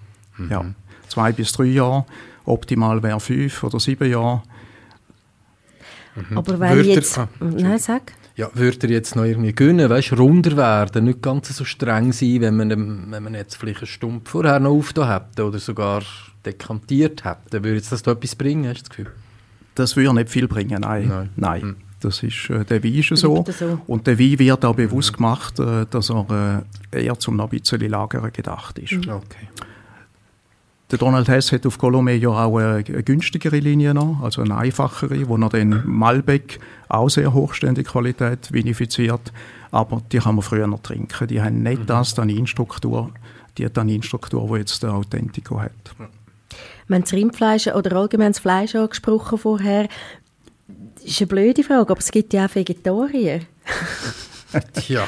ja. 0.49 0.65
Zwei 1.07 1.31
bis 1.31 1.51
drei 1.51 1.65
Jahre. 1.65 2.05
Optimal 2.51 3.01
wäre 3.03 3.19
fünf 3.19 3.63
oder 3.63 3.79
sieben 3.79 4.09
Jahre. 4.09 4.43
Aber 6.35 6.59
wenn 6.59 6.75
Würde 6.75 6.89
er- 6.89 6.95
jetzt... 6.95 7.17
ah, 7.17 7.27
Nein, 7.39 7.79
sag. 7.79 8.13
Ja, 8.35 8.49
würde 8.53 8.87
er 8.87 8.91
jetzt 8.91 9.15
noch 9.15 9.23
irgendwie 9.23 9.53
gönnen, 9.53 9.89
weißt, 9.89 10.13
runder 10.13 10.55
werden, 10.57 11.05
nicht 11.05 11.21
ganz 11.21 11.55
so 11.55 11.65
streng 11.65 12.11
sein, 12.13 12.41
wenn 12.41 12.55
man, 12.55 13.11
wenn 13.11 13.23
man 13.23 13.33
jetzt 13.35 13.55
vielleicht 13.55 13.79
eine 13.79 13.87
Stunde 13.87 14.21
vorher 14.29 14.59
noch 14.59 14.71
aufgetan 14.71 15.09
hätte 15.09 15.45
oder 15.45 15.59
sogar 15.59 16.01
dekantiert 16.45 17.23
hätte, 17.23 17.63
würde 17.63 17.75
jetzt 17.75 17.91
das 17.91 18.03
da 18.03 18.11
etwas 18.11 18.35
bringen, 18.35 18.69
hast 18.69 18.79
du 18.79 18.81
das 18.83 18.89
Gefühl? 18.89 19.11
Das 19.75 19.95
würde 19.95 20.13
nicht 20.13 20.29
viel 20.29 20.47
bringen, 20.47 20.81
nein. 20.81 21.07
Nein. 21.07 21.29
nein. 21.35 21.61
Hm. 21.61 21.75
Das 21.99 22.23
ist, 22.23 22.49
äh, 22.49 22.65
der 22.65 22.83
Wein 22.83 22.95
ist 22.95 23.09
so. 23.15 23.45
So. 23.47 23.79
Und 23.85 24.07
der 24.07 24.17
Wein 24.17 24.39
wird 24.39 24.65
auch 24.65 24.75
bewusst 24.75 25.13
gemacht, 25.13 25.59
äh, 25.59 25.85
dass 25.89 26.09
er 26.09 26.63
äh, 26.91 27.05
eher 27.05 27.19
zum 27.19 27.35
noch 27.35 27.51
ein 27.51 27.59
bisschen 27.59 27.79
lagern 27.89 28.31
gedacht 28.33 28.79
ist. 28.79 28.93
Okay. 28.93 29.47
Der 30.91 30.97
Donald 30.97 31.29
Hess 31.29 31.53
hat 31.53 31.65
auf 31.65 31.79
Colomé 31.79 32.15
ja 32.15 32.29
auch 32.29 32.57
eine, 32.57 32.83
eine 32.85 33.03
günstigere 33.03 33.59
Linie 33.59 33.93
noch, 33.93 34.19
also 34.21 34.41
eine 34.41 34.57
einfachere, 34.57 35.25
wo 35.29 35.37
er 35.37 35.47
den 35.47 35.81
Malbec 35.85 36.59
auch 36.89 37.09
sehr 37.09 37.33
hochständige 37.33 37.89
Qualität 37.89 38.51
vinifiziert, 38.51 39.31
aber 39.71 40.01
die 40.11 40.17
kann 40.17 40.35
man 40.35 40.41
früher 40.41 40.67
noch 40.67 40.81
trinken. 40.81 41.27
Die 41.27 41.41
haben 41.41 41.63
nicht 41.63 41.89
das 41.89 42.13
Tanninstruktur, 42.13 43.11
die 43.57 43.69
Tanninstruktur, 43.69 44.45
die 44.51 44.59
jetzt 44.59 44.83
der 44.83 44.93
Authentico 44.93 45.61
hat. 45.61 45.71
Wir 46.87 46.95
haben 46.95 47.03
das 47.03 47.13
Rindfleisch 47.13 47.67
oder 47.67 47.95
allgemein 47.95 48.33
das 48.33 48.39
Fleisch 48.39 48.75
angesprochen 48.75 49.37
vorher. 49.37 49.87
Das 50.95 51.05
ist 51.05 51.21
eine 51.21 51.27
blöde 51.27 51.63
Frage, 51.63 51.89
aber 51.89 51.99
es 51.99 52.11
gibt 52.11 52.33
ja 52.33 52.47
auch 52.47 52.53
Vegetarier. 52.53 53.39
Tja, 54.73 55.07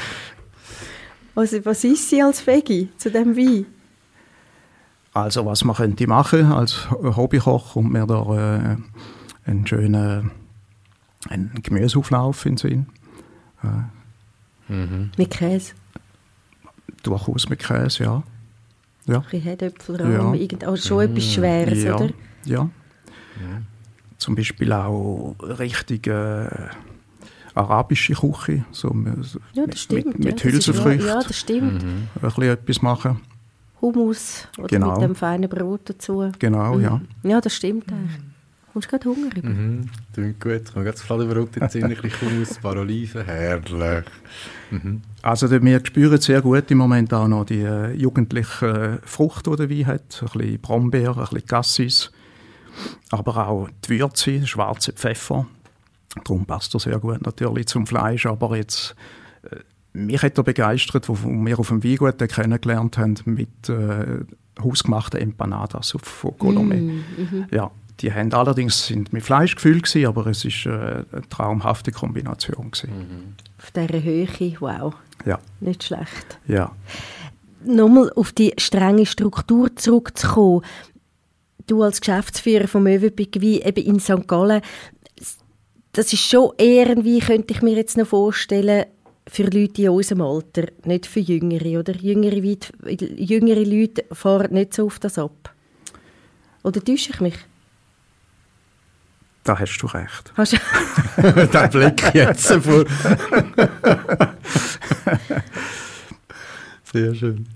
Also, 1.34 1.62
was 1.66 1.84
ist 1.84 2.08
sie 2.08 2.22
als 2.22 2.46
Veggie 2.46 2.88
zu 2.96 3.10
dem 3.10 3.36
Wein? 3.36 3.66
Also 5.14 5.46
was 5.46 5.64
man 5.64 5.76
könnte 5.76 6.06
machen 6.08 6.52
als 6.52 6.90
Hobbykoch 6.90 7.74
kommt 7.74 7.92
mir 7.92 8.06
da 8.06 8.22
äh, 8.74 8.76
einen 9.48 9.66
schönen 9.66 10.30
einen 11.28 11.52
Gemüseauflauf 11.62 12.44
in 12.44 12.56
den 12.56 12.58
Sinn. 12.58 12.86
Mit 15.16 15.30
Käse, 15.30 15.72
Durchaus 17.02 17.48
mit 17.48 17.60
Käse, 17.60 18.04
ja. 18.04 18.22
Ja. 19.06 19.16
ein 19.18 19.22
bisschen 19.22 19.42
Herdöpfelrahm, 19.42 20.12
Ja. 20.12 20.34
irgend, 20.34 20.64
also 20.64 20.88
schon 20.88 21.00
etwas 21.10 21.32
Schweres, 21.32 21.82
ja, 21.82 21.94
oder? 21.96 22.10
Ja. 22.44 22.68
Zum 24.18 24.34
Beispiel 24.34 24.72
auch 24.72 25.34
richtig 25.40 26.06
äh, 26.06 26.48
arabische 27.54 28.14
Küche, 28.14 28.64
so, 28.70 28.94
so 29.20 29.38
Ja, 29.52 29.66
das 29.66 29.80
stimmt. 29.82 30.06
mit, 30.18 30.24
ja, 30.24 30.30
mit 30.32 30.44
Hülsenfrüchten, 30.44 31.06
Ja, 31.06 31.22
das 31.22 31.38
stimmt. 31.38 31.82
ein 31.84 32.08
bisschen 32.20 32.42
etwas 32.44 32.82
machen. 32.82 33.20
Hummus 33.84 34.48
oder 34.58 34.68
Genau. 34.68 34.92
mit 34.94 35.02
dem 35.02 35.14
feinen 35.14 35.48
Brot 35.50 35.82
dazu. 35.84 36.30
Genau, 36.38 36.78
ja. 36.78 37.00
Ja, 37.22 37.40
das 37.40 37.54
stimmt 37.54 37.90
eigentlich. 37.92 38.18
Kommst 38.72 38.88
du 38.92 38.96
gerade 38.98 39.08
Hunger 39.08 39.36
über? 39.36 39.48
mhm. 39.48 39.88
klingt 40.12 40.40
gut. 40.40 40.52
Ich 40.64 40.68
habe 40.70 40.80
gerade 40.84 40.90
das 40.92 41.02
Fladenbrot 41.02 41.54
jetzt 41.56 41.72
ziemlich 41.72 42.00
Hummus, 42.20 42.56
ein 42.56 42.62
paar 42.62 42.76
Oliven, 42.76 43.24
herrlich. 43.24 44.04
Also 45.22 45.46
der- 45.48 45.62
wir 45.62 45.80
spüren 45.84 46.20
sehr 46.20 46.42
gut 46.42 46.70
im 46.70 46.78
Moment 46.78 47.12
auch 47.14 47.28
noch 47.28 47.44
die 47.44 47.60
äh, 47.60 47.92
jugendliche 47.92 49.00
äh, 49.02 49.06
Frucht, 49.06 49.46
die 49.46 49.54
der 49.56 49.70
Wein 49.70 49.86
hat. 49.86 50.22
Ein 50.22 50.38
bisschen 50.38 50.60
Brombeer, 50.60 51.16
ein 51.16 51.22
bisschen 51.24 51.46
Cassis, 51.46 52.10
aber 53.10 53.46
auch 53.46 53.68
die 53.86 54.00
Würze, 54.00 54.44
schwarze 54.46 54.92
Pfeffer. 54.92 55.46
Darum 56.24 56.44
passt 56.46 56.74
er 56.74 56.80
sehr 56.80 56.98
gut 56.98 57.22
natürlich 57.24 57.66
zum 57.66 57.86
Fleisch, 57.86 58.26
aber 58.26 58.56
jetzt 58.56 58.96
mich 59.94 60.22
hat 60.22 60.36
er 60.36 60.44
begeistert, 60.44 61.08
wo 61.08 61.16
wir 61.24 61.58
auf 61.58 61.68
dem 61.68 61.82
Weingut 61.82 62.18
kennengelernt 62.28 62.98
haben 62.98 63.14
mit 63.24 63.68
äh, 63.68 64.24
hausgemachten 64.62 65.20
Empanadas 65.20 65.96
von 66.02 66.32
Colomé. 66.32 67.00
Ja, 67.50 67.70
die 68.00 68.12
haben 68.12 68.32
allerdings 68.32 68.86
sind 68.86 69.12
mit 69.12 69.22
Fleisch 69.22 69.54
gefüllt 69.54 69.84
gewesen, 69.84 70.06
aber 70.06 70.26
es 70.26 70.44
ist 70.44 70.66
äh, 70.66 70.70
eine 70.70 71.28
traumhafte 71.30 71.92
Kombination 71.92 72.70
gewesen. 72.72 73.36
Auf 73.58 73.70
dieser 73.70 74.02
Höhe, 74.02 74.28
wow, 74.60 74.94
Ja, 75.24 75.38
nicht 75.60 75.84
schlecht. 75.84 76.38
ja. 76.46 76.72
Nochmal 77.66 78.12
auf 78.14 78.32
die 78.32 78.52
strenge 78.58 79.06
Struktur 79.06 79.74
zurückzukommen. 79.74 80.60
Du 81.66 81.82
als 81.82 82.00
Geschäftsführer 82.02 82.68
vom 82.68 82.82
Möwenpick 82.82 83.40
wie 83.40 83.62
eben 83.62 83.82
in 83.82 84.00
St. 84.00 84.28
Gallen, 84.28 84.60
das 85.92 86.12
ist 86.12 86.20
schon 86.28 86.50
irgendwie, 86.58 87.20
könnte 87.20 87.54
ich 87.54 87.62
mir 87.62 87.74
jetzt 87.74 87.96
noch 87.96 88.08
vorstellen, 88.08 88.84
für 89.26 89.44
Leute 89.44 89.82
in 89.82 89.88
unserem 89.90 90.20
Alter, 90.22 90.68
nicht 90.84 91.06
für 91.06 91.20
Jüngere, 91.20 91.78
oder? 91.78 91.94
Jüngere, 91.94 92.42
weit, 92.42 92.72
jüngere 93.18 93.64
Leute 93.64 94.04
fahren 94.12 94.52
nicht 94.52 94.74
so 94.74 94.86
auf 94.86 94.98
das 94.98 95.18
ab. 95.18 95.54
Oder 96.62 96.82
täusche 96.82 97.10
ich 97.10 97.20
mich? 97.20 97.36
Da 99.44 99.58
hast 99.58 99.78
du 99.78 99.86
recht. 99.86 100.32
Hast 100.36 100.52
du 100.54 100.56
Der 101.22 101.68
Blick 101.68 102.14
jetzt 102.14 102.52
vor. 102.52 102.84
Sehr 106.92 107.14
schön. 107.14 107.46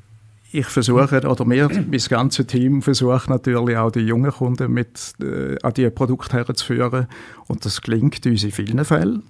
Ich 0.51 0.67
versuche, 0.67 1.29
oder 1.29 1.47
wir, 1.47 1.69
mein 1.69 2.01
ganzes 2.09 2.47
Team 2.47 2.81
versucht 2.81 3.29
natürlich 3.29 3.77
auch 3.77 3.91
die 3.91 4.01
jungen 4.01 4.31
Kunden 4.31 4.73
mit 4.73 5.13
äh, 5.21 5.57
an 5.63 5.75
diese 5.75 5.91
Produkte 5.91 6.39
herzuführen. 6.39 7.07
Und 7.49 7.67
das 7.67 7.83
gelingt 7.83 8.25
uns 8.25 8.45
in 8.45 8.53
vielen 8.53 8.83
Fällen. 8.85 9.23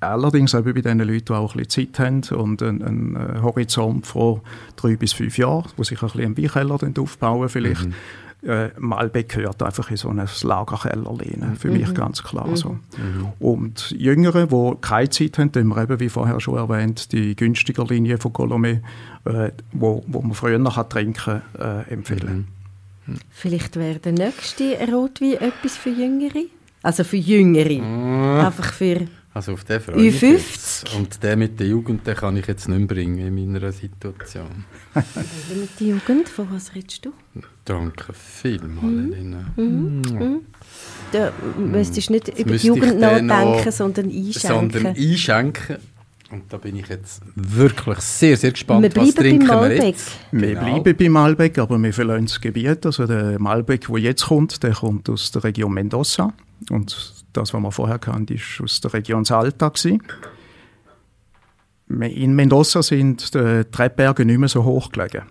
Allerdings 0.00 0.52
eben 0.52 0.74
bei 0.74 0.82
den 0.82 0.98
Leuten, 0.98 1.24
die 1.24 1.32
auch 1.32 1.54
ein 1.54 1.62
bisschen 1.64 1.94
Zeit 1.94 1.98
haben 2.00 2.22
und 2.38 2.62
einen, 2.62 2.82
einen 2.82 3.16
äh, 3.16 3.40
Horizont 3.40 4.06
von 4.06 4.42
drei 4.76 4.96
bis 4.96 5.14
fünf 5.14 5.38
Jahren, 5.38 5.64
wo 5.76 5.84
sich 5.84 6.02
ein 6.02 6.08
bisschen 6.08 6.24
einen 6.24 6.36
Weinkeller 6.36 6.78
aufbauen 6.98 7.48
vielleicht. 7.48 7.88
Äh, 8.42 8.68
Malbec 8.78 9.30
gehört 9.30 9.62
einfach 9.64 9.90
in 9.90 9.96
so 9.96 10.10
ein 10.10 10.22
Lagerkeller 10.42 11.12
lehnen, 11.14 11.56
für 11.56 11.70
mich 11.70 11.92
ganz 11.92 12.22
klar 12.22 12.48
so. 12.56 12.78
Und 13.40 13.90
Jüngere, 13.90 14.46
die 14.46 14.76
keine 14.80 15.10
Zeit 15.10 15.38
haben, 15.38 15.50
haben 15.54 15.68
wir 15.68 15.82
eben, 15.82 15.98
wie 15.98 16.08
vorher 16.08 16.38
schon 16.40 16.56
erwähnt, 16.56 17.10
die 17.12 17.34
günstiger 17.34 17.84
Linie 17.84 18.18
von 18.18 18.32
Colomé, 18.32 18.80
äh, 19.24 19.50
wo, 19.72 20.04
wo 20.06 20.22
man 20.22 20.34
früher 20.34 20.58
noch 20.58 20.76
kann 20.76 20.88
trinken 20.88 21.42
äh, 21.58 21.92
empfehlen. 21.92 22.46
Vielleicht 23.30 23.76
wäre 23.76 23.98
der 23.98 24.12
nächste 24.12 24.76
Rotwein 24.92 25.34
etwas 25.40 25.76
für 25.76 25.90
Jüngere? 25.90 26.44
Also 26.82 27.04
für 27.04 27.16
Jüngere. 27.16 27.82
Einfach 28.44 28.72
für... 28.72 29.08
Also 29.34 29.52
auf 29.52 29.64
den 29.64 29.80
freue 29.80 29.96
ich 29.96 30.20
mich 30.20 30.32
Ü50? 30.32 30.52
jetzt. 30.52 30.94
Und 30.96 31.22
den 31.22 31.38
mit 31.38 31.60
der 31.60 31.68
Jugend, 31.68 32.06
den 32.06 32.16
kann 32.16 32.36
ich 32.36 32.46
jetzt 32.46 32.68
nicht 32.68 32.78
mehr 32.78 32.88
bringen 32.88 33.18
in 33.18 33.52
meiner 33.52 33.70
Situation. 33.72 34.64
Mit 34.94 35.78
der 35.78 35.86
Jugend, 35.86 36.28
von 36.28 36.48
was 36.50 36.74
redest 36.74 37.04
du? 37.04 37.12
Danke 37.68 38.12
vielmals, 38.14 38.82
Mhm. 38.82 39.12
Elena. 39.12 40.40
Da 41.12 41.32
müsstest 41.58 42.08
du 42.08 42.12
nicht 42.14 42.28
über 42.38 42.56
die 42.56 42.66
Jugend 42.66 42.98
nachdenken, 43.00 43.70
sondern 43.72 44.06
einschenken. 44.06 44.32
Sondern 44.40 44.86
einschenken. 44.96 45.76
Und 46.30 46.42
da 46.50 46.58
bin 46.58 46.76
ich 46.76 46.86
jetzt 46.88 47.22
wirklich 47.34 47.98
sehr, 48.00 48.36
sehr 48.36 48.52
gespannt, 48.52 48.82
Wir 48.82 48.94
was 49.02 49.14
trinken 49.14 49.46
wir 49.46 49.54
Malbec. 49.54 49.82
jetzt. 49.84 50.10
Wir 50.30 50.48
Genau. 50.54 50.60
bleiben 50.82 50.96
bei 50.98 51.08
Malbec, 51.08 51.58
aber 51.58 51.78
wir 51.78 51.92
verlassen 51.94 52.26
das 52.26 52.40
Gebiet. 52.40 52.84
Also 52.84 53.06
der 53.06 53.38
Malbec, 53.38 53.86
der 53.88 53.98
jetzt 53.98 54.26
kommt, 54.26 54.62
der 54.62 54.72
kommt 54.74 55.08
aus 55.08 55.30
der 55.30 55.44
Region 55.44 55.72
Mendoza. 55.72 56.34
Und 56.70 57.14
das, 57.32 57.54
was 57.54 57.60
man 57.62 57.72
vorher 57.72 57.98
kannte, 57.98 58.34
ist 58.34 58.60
aus 58.62 58.80
der 58.82 58.92
Region 58.92 59.24
Salta. 59.24 59.68
Gewesen. 59.70 60.02
In 61.88 62.34
Mendoza 62.34 62.82
sind 62.82 63.32
die 63.34 63.64
Treppberge 63.72 64.26
nicht 64.26 64.38
mehr 64.38 64.48
so 64.50 64.64
hoch 64.64 64.90
gelegen. 64.92 65.22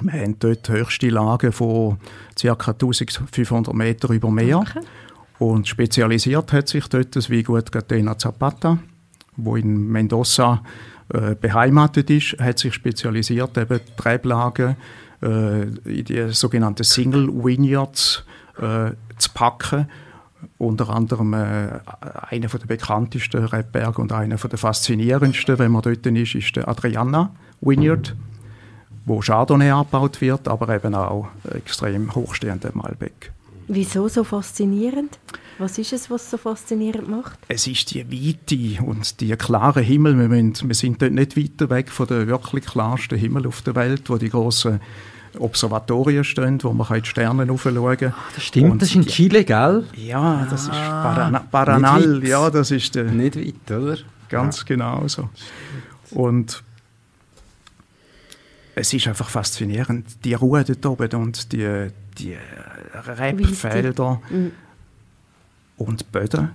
Wir 0.00 0.20
haben 0.20 0.38
dort 0.38 0.68
höchste 0.68 1.10
Lagen 1.10 1.52
von 1.52 1.98
ca. 2.40 2.52
1500 2.52 3.74
Meter 3.74 4.10
über 4.10 4.30
Meer. 4.30 4.58
Okay. 4.58 4.80
Und 5.38 5.68
spezialisiert 5.68 6.52
hat 6.52 6.68
sich 6.68 6.86
dort 6.88 7.14
das 7.16 7.30
Weingut 7.30 7.72
Catena 7.72 8.16
Zapata, 8.16 8.78
wo 9.36 9.56
in 9.56 9.88
Mendoza 9.88 10.62
äh, 11.12 11.34
beheimatet 11.34 12.10
ist, 12.10 12.38
hat 12.38 12.58
sich 12.58 12.72
spezialisiert, 12.74 13.58
eben 13.58 13.80
die 13.80 14.08
Reblagen 14.08 14.76
äh, 15.20 15.62
in 15.62 16.04
die 16.04 16.30
sogenannten 16.30 16.84
Single 16.84 17.28
Vineyards 17.28 18.24
äh, 18.58 18.92
zu 19.18 19.30
packen. 19.34 19.88
Unter 20.58 20.90
anderem 20.90 21.34
äh, 21.34 21.80
einer 22.30 22.48
der 22.48 22.66
bekanntesten 22.66 23.44
Rebberge 23.44 24.00
und 24.00 24.12
einer 24.12 24.36
der 24.36 24.58
faszinierendsten, 24.58 25.58
wenn 25.58 25.72
man 25.72 25.82
dort 25.82 26.06
ist, 26.06 26.34
ist 26.34 26.56
der 26.56 26.68
Adriana 26.68 27.34
Vineyard, 27.60 28.16
wo 29.04 29.20
Chardonnay 29.20 29.70
angebaut 29.70 30.20
wird, 30.20 30.48
aber 30.48 30.74
eben 30.74 30.94
auch 30.94 31.28
extrem 31.54 32.14
hochstehender 32.14 32.70
Malbec. 32.74 33.32
Wieso 33.68 34.08
so 34.08 34.24
faszinierend? 34.24 35.18
Was 35.58 35.78
ist 35.78 35.92
es, 35.92 36.10
was 36.10 36.30
so 36.30 36.36
faszinierend 36.36 37.08
macht? 37.08 37.38
Es 37.48 37.66
ist 37.66 37.92
die 37.94 38.04
Weite 38.10 38.82
und 38.84 39.20
die 39.20 39.30
klaren 39.36 39.82
Himmel. 39.84 40.18
Wir, 40.18 40.28
müssen, 40.28 40.68
wir 40.68 40.74
sind 40.74 41.00
dort 41.00 41.12
nicht 41.12 41.36
weiter 41.36 41.70
weg 41.70 41.90
von 41.90 42.06
den 42.06 42.26
wirklich 42.26 42.64
klarsten 42.66 43.18
Himmel 43.18 43.46
auf 43.46 43.62
der 43.62 43.74
Welt, 43.76 44.08
wo 44.10 44.16
die 44.16 44.30
grossen 44.30 44.80
Observatorien 45.38 46.24
stehen, 46.24 46.62
wo 46.62 46.72
man 46.72 46.86
die 47.00 47.08
Sterne 47.08 47.46
raufschauen 47.48 47.96
kann. 47.96 48.14
Das 48.34 48.44
stimmt, 48.44 48.70
Und 48.72 48.82
das 48.82 48.90
ist 48.90 48.94
in 48.96 49.06
Chile, 49.06 49.44
gell? 49.44 49.84
Ja, 49.96 50.46
das 50.50 50.62
ist 50.64 50.70
Ah, 50.72 51.30
nicht 51.30 51.50
Paranal. 51.50 52.20
weit. 52.22 52.28
Ja, 52.28 52.50
das 52.50 52.70
ist 52.70 52.94
der, 52.94 53.04
Nicht 53.04 53.36
weit, 53.36 53.70
oder? 53.76 53.96
ganz 54.28 54.64
genau 54.64 55.06
so. 55.08 55.28
Und 56.10 56.62
es 58.74 58.92
ist 58.92 59.06
einfach 59.06 59.28
faszinierend, 59.28 60.24
die 60.24 60.34
Ruhe 60.34 60.64
dort 60.64 60.86
oben 60.86 61.20
und 61.20 61.52
die, 61.52 61.88
die 62.18 62.36
Rebfelder 62.94 64.20
und 65.76 66.00
die 66.00 66.04
Böden. 66.10 66.50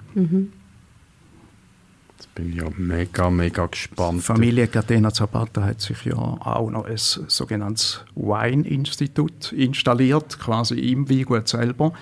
Jetzt 2.18 2.34
bin 2.34 2.50
ich 2.50 2.56
ja 2.56 2.66
mega, 2.76 3.30
mega 3.30 3.68
gespannt. 3.68 4.20
Die 4.20 4.24
Familie 4.24 4.68
Catena 4.68 5.14
Zapata 5.14 5.64
hat 5.64 5.82
sich 5.82 6.06
ja 6.06 6.16
auch 6.16 6.72
noch 6.72 6.86
ein 6.86 6.98
sogenanntes 6.98 8.04
Wine-Institut 8.16 9.52
installiert, 9.52 10.40
quasi 10.40 10.80
im 10.80 11.08
Weingut 11.08 11.48
selber, 11.48 11.94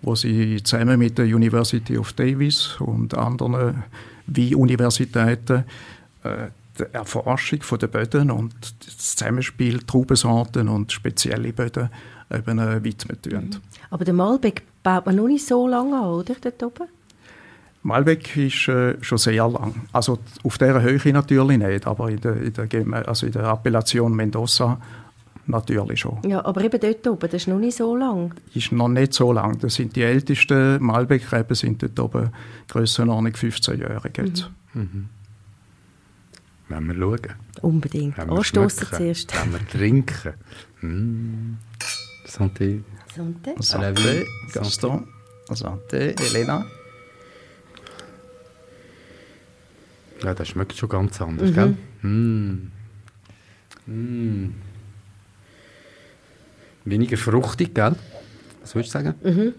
wo 0.00 0.16
sie 0.16 0.60
zusammen 0.64 0.98
mit 0.98 1.16
der 1.16 1.26
University 1.26 1.96
of 1.96 2.12
Davis 2.12 2.76
und 2.80 3.14
anderen 3.16 3.84
Weinuniversitäten 4.26 5.64
äh, 6.24 6.48
die 6.78 6.84
Erforschung 6.92 7.62
von 7.62 7.78
der 7.78 7.88
Böden 7.88 8.30
und 8.30 8.54
das 8.84 9.16
Zusammenspiel 9.16 9.80
Traubensorten 9.80 10.68
und 10.68 10.92
spezielle 10.92 11.52
Böden 11.52 11.90
eben 12.32 12.58
äh, 12.58 12.82
widmen 12.82 13.20
tun. 13.20 13.56
Aber 13.90 14.04
der 14.04 14.14
Malbec 14.14 14.62
baut 14.82 15.06
man 15.06 15.16
noch 15.16 15.26
nicht 15.26 15.46
so 15.46 15.66
lange 15.66 15.96
an, 15.96 16.06
oder? 16.06 16.34
Dort 16.40 16.62
oben? 16.62 16.88
Malbec 17.82 18.36
ist 18.36 18.68
äh, 18.68 18.96
schon 19.02 19.18
sehr 19.18 19.48
lang. 19.48 19.74
Also 19.92 20.18
auf 20.44 20.56
dieser 20.56 20.82
Höhe 20.82 21.12
natürlich 21.12 21.58
nicht, 21.58 21.86
aber 21.86 22.10
in 22.10 22.20
der, 22.20 22.36
in 22.36 22.52
der, 22.52 23.08
also 23.08 23.26
in 23.26 23.32
der 23.32 23.44
Appellation 23.44 24.14
Mendoza 24.14 24.80
natürlich 25.46 26.00
schon. 26.00 26.18
Ja, 26.24 26.44
aber 26.44 26.62
eben 26.62 26.80
dort 26.80 27.06
oben, 27.08 27.28
das 27.30 27.42
ist 27.42 27.48
noch 27.48 27.58
nicht 27.58 27.76
so 27.76 27.96
lang. 27.96 28.34
Ist 28.54 28.70
noch 28.70 28.88
nicht 28.88 29.12
so 29.12 29.32
lang. 29.32 29.58
Das 29.58 29.74
sind 29.74 29.96
die 29.96 30.02
ältesten 30.02 30.80
Malbec-Reben 30.82 31.54
sind 31.54 31.82
dort 31.82 31.98
oben 31.98 32.30
Grössenordnung 32.68 33.32
15-jährig 33.32 34.16
jetzt. 34.16 34.50
Wenn 36.72 36.86
wir 36.88 36.94
schauen. 36.94 37.34
Unbedingt. 37.60 38.18
Anstoßen 38.18 38.86
schmecken, 38.86 38.96
zuerst. 38.96 39.34
Wenn 39.34 39.52
wir 39.52 39.68
trinken. 39.68 40.34
Mm. 40.80 41.56
Santé. 42.26 42.82
Santé. 43.14 43.62
Santé, 43.62 44.26
Gaston. 44.54 45.06
Santé, 45.50 46.14
Elena. 46.18 46.64
Ja, 50.22 50.32
das 50.32 50.48
schmeckt 50.48 50.74
schon 50.74 50.88
ganz 50.88 51.20
anders, 51.20 51.52
gell? 51.52 51.76
Mm. 52.00 52.70
Mm. 53.86 54.54
Weniger 56.86 57.18
fruchtig, 57.18 57.74
gell? 57.74 57.96
Was 58.62 58.74
würdest 58.74 58.94
du 58.94 58.98
sagen? 58.98 59.14
Mhm. 59.22 59.54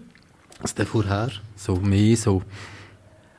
Als 0.60 0.74
der 0.74 0.86
vorher. 0.86 1.30
So 1.54 1.76
mehr 1.76 2.16
so, 2.16 2.42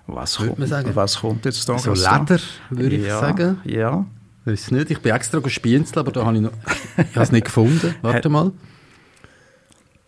Was 0.07 0.39
Würde 0.39 0.55
kommt, 0.55 0.67
sagen. 0.67 0.91
was 0.93 1.19
kommt 1.19 1.45
jetzt 1.45 1.67
da? 1.67 1.77
so? 1.77 1.93
Leder, 1.93 2.39
würde 2.69 2.95
ich 2.95 3.05
ja, 3.05 3.19
sagen. 3.19 3.57
Ja, 3.63 4.05
Weiß 4.45 4.69
nicht. 4.69 4.91
Ich 4.91 4.99
bin 4.99 5.13
extra 5.13 5.39
gespienzelt, 5.39 5.97
aber 5.97 6.11
da 6.11 6.23
habe 6.23 6.35
ich 6.35 6.43
noch, 6.43 6.51
ich 6.97 7.15
habe 7.15 7.23
es 7.23 7.31
nicht 7.31 7.45
gefunden. 7.45 7.95
Warte 8.03 8.29
mal. 8.29 8.51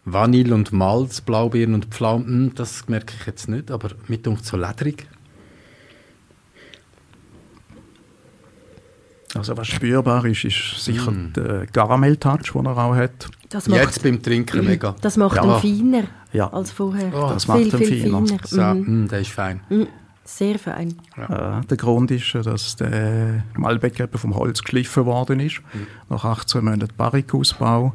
Vanille 0.05 0.53
und 0.53 0.71
Malz, 0.71 1.21
Blaubeeren 1.21 1.73
und 1.73 1.85
Pflaumen, 1.85 2.27
hm, 2.27 2.55
das 2.55 2.87
merke 2.87 3.13
ich 3.19 3.25
jetzt 3.25 3.49
nicht, 3.49 3.71
aber 3.71 3.89
mit 4.07 4.25
uns 4.27 4.47
so 4.47 4.55
lederig. 4.55 5.07
Also 9.35 9.55
was 9.57 9.67
spürbar 9.67 10.23
ist, 10.25 10.43
ist 10.45 10.83
sicher 10.83 11.11
Mm. 11.11 11.33
der 11.33 11.67
Karamell-Touch, 11.67 12.53
den 12.53 12.65
er 12.65 12.77
auch 12.77 12.95
hat. 12.95 13.27
Das 13.49 13.67
macht, 13.67 13.81
Jetzt 13.81 14.03
beim 14.03 14.21
Trinken 14.21 14.65
mega. 14.65 14.95
das 15.01 15.17
macht 15.17 15.35
Ja. 15.37 15.59
ihn 15.61 15.81
feiner 15.83 16.03
Ja. 16.33 16.47
als 16.51 16.71
vorher. 16.71 17.11
Oh, 17.13 17.29
das 17.33 17.47
macht 17.47 17.59
viel, 17.59 17.67
ihn 17.73 17.77
viel 17.77 18.11
feiner. 18.11 18.27
feiner. 18.27 18.39
So, 18.45 18.61
Mhm. 18.61 18.85
hm, 18.85 19.07
der 19.07 19.19
ist 19.19 19.31
fein. 19.31 19.59
Mhm. 19.69 19.87
Sehr 20.23 20.59
fein. 20.59 20.95
Äh, 21.15 21.65
der 21.69 21.77
Grund 21.77 22.11
ist, 22.11 22.35
dass 22.35 22.75
der 22.75 23.45
Malbec 23.55 23.99
eben 24.01 24.17
vom 24.17 24.35
Holz 24.35 24.61
geschliffen 24.61 25.05
worden 25.05 25.39
ist. 25.39 25.61
Nach 26.09 26.25
18 26.25 26.63
Monaten 26.65 26.93
Barrikausbau 26.97 27.93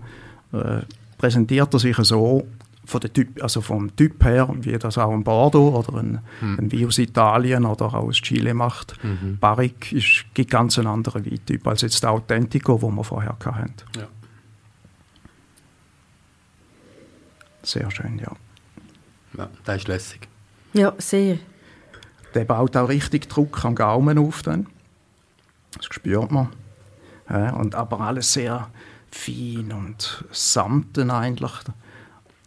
äh, 0.55 0.81
präsentiert 1.19 1.73
er 1.75 1.79
sich 1.81 1.97
so 1.99 2.47
von 2.85 3.01
der 3.01 3.13
typ, 3.13 3.43
also 3.43 3.61
vom 3.61 3.95
Typ 3.95 4.25
her, 4.25 4.49
wie 4.61 4.77
das 4.77 4.99
auch 4.99 5.13
ein 5.13 5.25
Bordeaux 5.25 5.79
oder 5.79 5.99
ein, 5.99 6.21
ein 6.41 6.73
Wein 6.73 6.87
aus 6.87 6.99
Italien 6.99 7.65
oder 7.65 7.87
auch 7.87 7.95
aus 7.95 8.17
Chile 8.17 8.55
macht. 8.55 8.97
Barrique 9.41 9.97
ist, 9.97 10.25
gibt 10.35 10.51
ganz 10.51 10.79
einen 10.79 10.89
anderen 10.89 11.25
Weintyp 11.25 11.67
als 11.67 11.83
jetzt 11.83 12.03
der 12.03 12.11
Authentico, 12.11 12.79
den 12.79 12.95
wir 12.97 13.05
vorher 13.05 13.37
hatten. 13.45 13.73
Ja. 13.97 14.09
Sehr 17.63 17.91
schön, 17.91 18.19
ja. 18.19 18.33
Ja, 19.39 19.49
der 19.67 19.77
ist 19.77 19.89
lässig. 19.89 20.29
Ja, 20.73 20.93
sehr. 20.99 21.39
Der 22.35 22.45
baut 22.45 22.77
auch 22.77 22.89
richtig 22.89 23.29
Druck 23.29 23.65
am 23.65 23.75
Gaumen 23.75 24.19
auf 24.19 24.43
dann. 24.43 24.67
Das 25.77 25.87
spürt 25.87 26.31
man. 26.31 26.49
Ja, 27.29 27.55
und 27.55 27.75
aber 27.75 28.01
alles 28.01 28.33
sehr 28.33 28.69
fein 29.11 29.73
und 29.73 30.25
samten 30.33 31.11
eigentlich. 31.11 31.53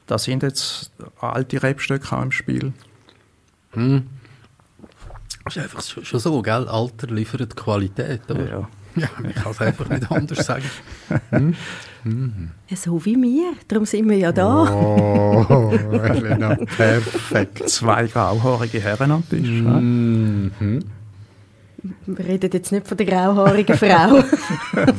Da 0.08 0.18
sind 0.18 0.44
jetzt 0.44 0.92
alte 1.20 1.62
Rebstöcke 1.62 2.16
auch 2.16 2.22
im 2.22 2.32
Spiel. 2.32 2.74
Hm. 3.72 4.08
Das 5.44 5.58
ist 5.58 5.64
einfach 5.64 5.84
schon 6.04 6.20
so, 6.20 6.42
gell? 6.42 6.68
Alter 6.68 7.08
liefert 7.08 7.56
Qualität. 7.56 8.30
Oder? 8.30 8.50
Ja. 8.50 8.70
Ja, 8.96 9.10
ich 9.28 9.36
kann 9.36 9.52
es 9.52 9.60
einfach 9.60 9.90
nicht 9.90 10.10
anders 10.10 10.46
sagen. 10.46 10.64
Hm? 11.30 11.54
Hm. 12.04 12.52
Ja, 12.70 12.78
so 12.78 13.04
wie 13.04 13.16
wir, 13.16 13.54
darum 13.68 13.86
sind 13.86 14.08
wir 14.08 14.18
ja 14.18 14.32
da. 14.32 14.72
Oh, 14.72 15.74
Elena, 15.92 16.56
perfekt. 16.78 17.68
Zwei 17.68 18.08
grauhaarige 18.08 18.80
Herren 18.80 19.12
am 19.12 19.30
Tisch. 19.30 19.50
Mhm. 19.50 20.52
Wir 22.06 22.26
reden 22.26 22.50
jetzt 22.52 22.72
nicht 22.72 22.88
von 22.88 22.98
der 22.98 23.06
grauhaarigen 23.06 23.78
Frau. 23.78 24.24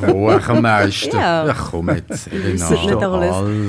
Wo 0.01 0.31
am 0.31 0.62
meisten? 0.62 1.16
Ja. 1.16 1.46
ja 1.46 1.55
komm 1.55 1.90
jetzt, 1.90 2.33
Elena. 2.33 2.68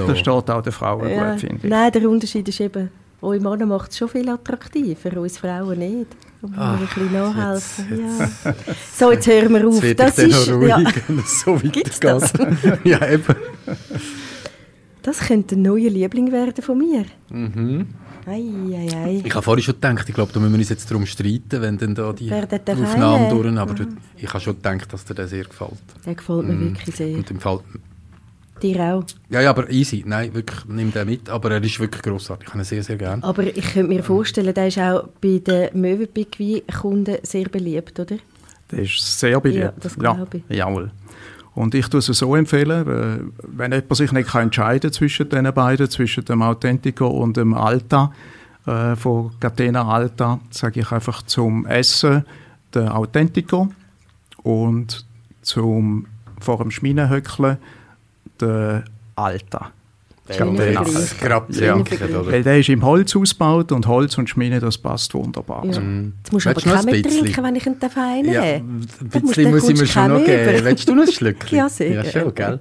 Das 0.08 0.20
steht 0.20 0.50
auch 0.50 0.62
der 0.62 0.72
Frauen 0.72 1.10
ja. 1.10 1.32
gut, 1.32 1.40
finde 1.42 1.58
ich. 1.64 1.70
Nein, 1.70 1.92
der 1.92 2.10
Unterschied 2.10 2.48
ist 2.48 2.60
eben, 2.60 2.90
euch 3.22 3.42
Männer 3.42 3.66
macht 3.66 3.92
es 3.92 3.98
schon 3.98 4.10
viel 4.10 4.30
attraktiver, 4.30 5.18
uns 5.20 5.38
Frauen 5.38 5.80
nicht. 5.80 6.08
Da 6.42 6.48
muss 6.48 6.58
man 6.58 6.70
ein 6.70 6.80
bisschen 6.80 7.14
nachhelfen. 7.14 8.08
Ja. 8.08 8.54
So, 8.94 9.12
jetzt 9.12 9.28
hören 9.28 9.54
wir 9.54 9.68
auf. 9.68 9.84
Jetzt 9.84 10.00
Das 10.00 10.18
ist, 10.20 10.48
ja, 10.48 10.54
ruhig, 10.54 10.96
es 11.26 11.40
so 11.46 11.56
weitergeht. 11.56 12.80
ja, 12.84 13.10
eben. 13.10 13.36
das 15.02 15.20
könnte 15.20 15.56
ein 15.56 15.64
neuer 15.64 15.90
Liebling 15.90 16.32
werden 16.32 16.64
von 16.64 16.78
mir. 16.78 17.06
Mhm. 17.30 17.88
Ei, 18.28 18.44
ei, 18.74 18.90
ei. 18.94 19.22
Ich 19.24 19.34
habe 19.34 19.42
vorhin 19.42 19.64
schon 19.64 19.76
gedacht, 19.76 20.10
ich 20.10 20.14
glaube, 20.14 20.34
da 20.34 20.40
müssen 20.42 20.52
wir 20.52 20.60
uns 20.60 20.68
jetzt 20.68 20.92
darum 20.92 21.06
streiten, 21.06 21.62
wenn 21.62 21.78
dann 21.78 21.96
da 21.96 22.12
die 22.12 22.28
der 22.28 22.44
Aufnahmen 22.78 23.30
durch, 23.30 23.58
aber 23.58 23.74
du, 23.74 23.86
ich 24.18 24.28
habe 24.28 24.42
schon 24.42 24.56
gedacht, 24.58 24.92
dass 24.92 25.06
dir 25.06 25.14
das 25.14 25.30
sehr 25.30 25.46
gefällt. 25.46 25.72
Der 26.06 26.14
gefällt 26.14 26.46
mir 26.46 26.60
wirklich 26.60 26.94
sehr. 26.94 27.16
Und 27.16 27.32
im 27.32 27.40
Fall, 27.40 27.62
Dir 28.62 28.80
auch. 28.82 29.04
ja, 29.30 29.40
ja, 29.40 29.52
aber 29.52 29.70
easy, 29.70 30.04
nein, 30.06 30.34
wirklich, 30.34 30.66
nimm 30.66 30.92
den 30.92 31.08
mit, 31.08 31.30
aber 31.30 31.52
er 31.52 31.64
ist 31.64 31.80
wirklich 31.80 32.02
grossartig, 32.02 32.48
ich 32.48 32.54
habe 32.54 32.64
ihn 32.64 32.66
sehr, 32.66 32.84
sehr 32.84 32.98
gerne. 32.98 33.24
Aber 33.24 33.44
ich 33.44 33.74
könnte 33.74 33.88
mir 33.88 34.04
vorstellen, 34.04 34.54
der 34.54 34.68
ist 34.68 34.80
auch 34.80 35.08
bei 35.22 35.40
den 35.40 35.80
Möwenpick-Kunden 35.80 37.20
sehr 37.24 37.48
beliebt, 37.48 37.98
oder? 38.00 38.18
Das 38.70 38.80
ist 38.80 39.20
sehr 39.20 39.40
beliebt. 39.40 39.64
Ja, 39.64 39.74
das 39.80 39.96
glaube 39.98 40.42
ich. 40.50 40.58
Jawohl. 40.58 40.92
Und 41.58 41.74
ich 41.74 41.88
tue 41.88 42.02
es 42.02 42.06
so 42.06 42.36
empfehlen, 42.36 42.88
äh, 42.88 43.20
wenn 43.48 43.72
jemand 43.72 43.96
sich 43.96 44.12
nicht 44.12 44.30
kann 44.30 44.52
zwischen 44.52 45.28
den 45.28 45.52
beiden, 45.52 45.90
zwischen 45.90 46.24
dem 46.24 46.44
Authentico 46.44 47.08
und 47.08 47.36
dem 47.36 47.56
Alta 47.56 48.14
äh, 48.68 48.96
von 48.96 49.32
Catena 49.40 49.88
Alta, 49.88 50.40
sage 50.52 50.82
ich 50.82 50.92
einfach 50.92 51.24
zum 51.24 51.66
Essen 51.66 52.26
den 52.76 52.90
Authentico 52.90 53.70
und 54.44 55.04
zum 55.42 56.06
vor 56.40 56.60
dem 56.60 56.70
Schminenhöckeln 56.70 57.58
den 58.40 58.84
Alta. 59.16 59.72
Gerade 60.28 61.54
Schöner 61.54 61.74
denken, 61.74 61.86
Vergleich. 61.86 62.16
oder? 62.16 62.32
Weil 62.32 62.44
der 62.44 62.60
ist 62.60 62.70
im 62.70 62.84
Holz 62.84 63.16
ausgebaut 63.16 63.72
und 63.72 63.88
Holz 63.88 64.18
und 64.18 64.30
Schmine, 64.30 64.60
das 64.60 64.78
passt 64.78 65.14
wunderbar. 65.14 65.66
Ja. 65.66 65.80
Mhm. 65.80 66.14
Jetzt 66.20 66.34
musst 66.34 66.46
du 66.46 66.50
aber 66.50 66.62
keinen 66.62 66.76
ein 66.80 66.86
mehr 66.86 67.02
bisschen? 67.02 67.24
trinken, 67.26 67.44
wenn 67.44 67.56
ich 67.56 67.66
einen 67.68 67.80
Fein 67.80 68.26
Ja, 68.26 68.42
habe. 68.42 68.50
ein 68.56 68.88
bisschen 69.22 69.52
muss 69.52 69.70
ich 69.70 69.80
mir 69.80 69.86
schon 69.88 70.08
noch 70.10 70.26
geben. 70.26 70.66
Willst 70.66 70.90
du 70.90 70.96
noch 70.96 71.04
ein 71.06 71.12
Schlückchen? 71.14 71.58
Ja, 71.58 71.70
sehr 71.70 71.92
Ja, 71.92 72.04
schon, 72.06 72.34
gell? 72.36 72.60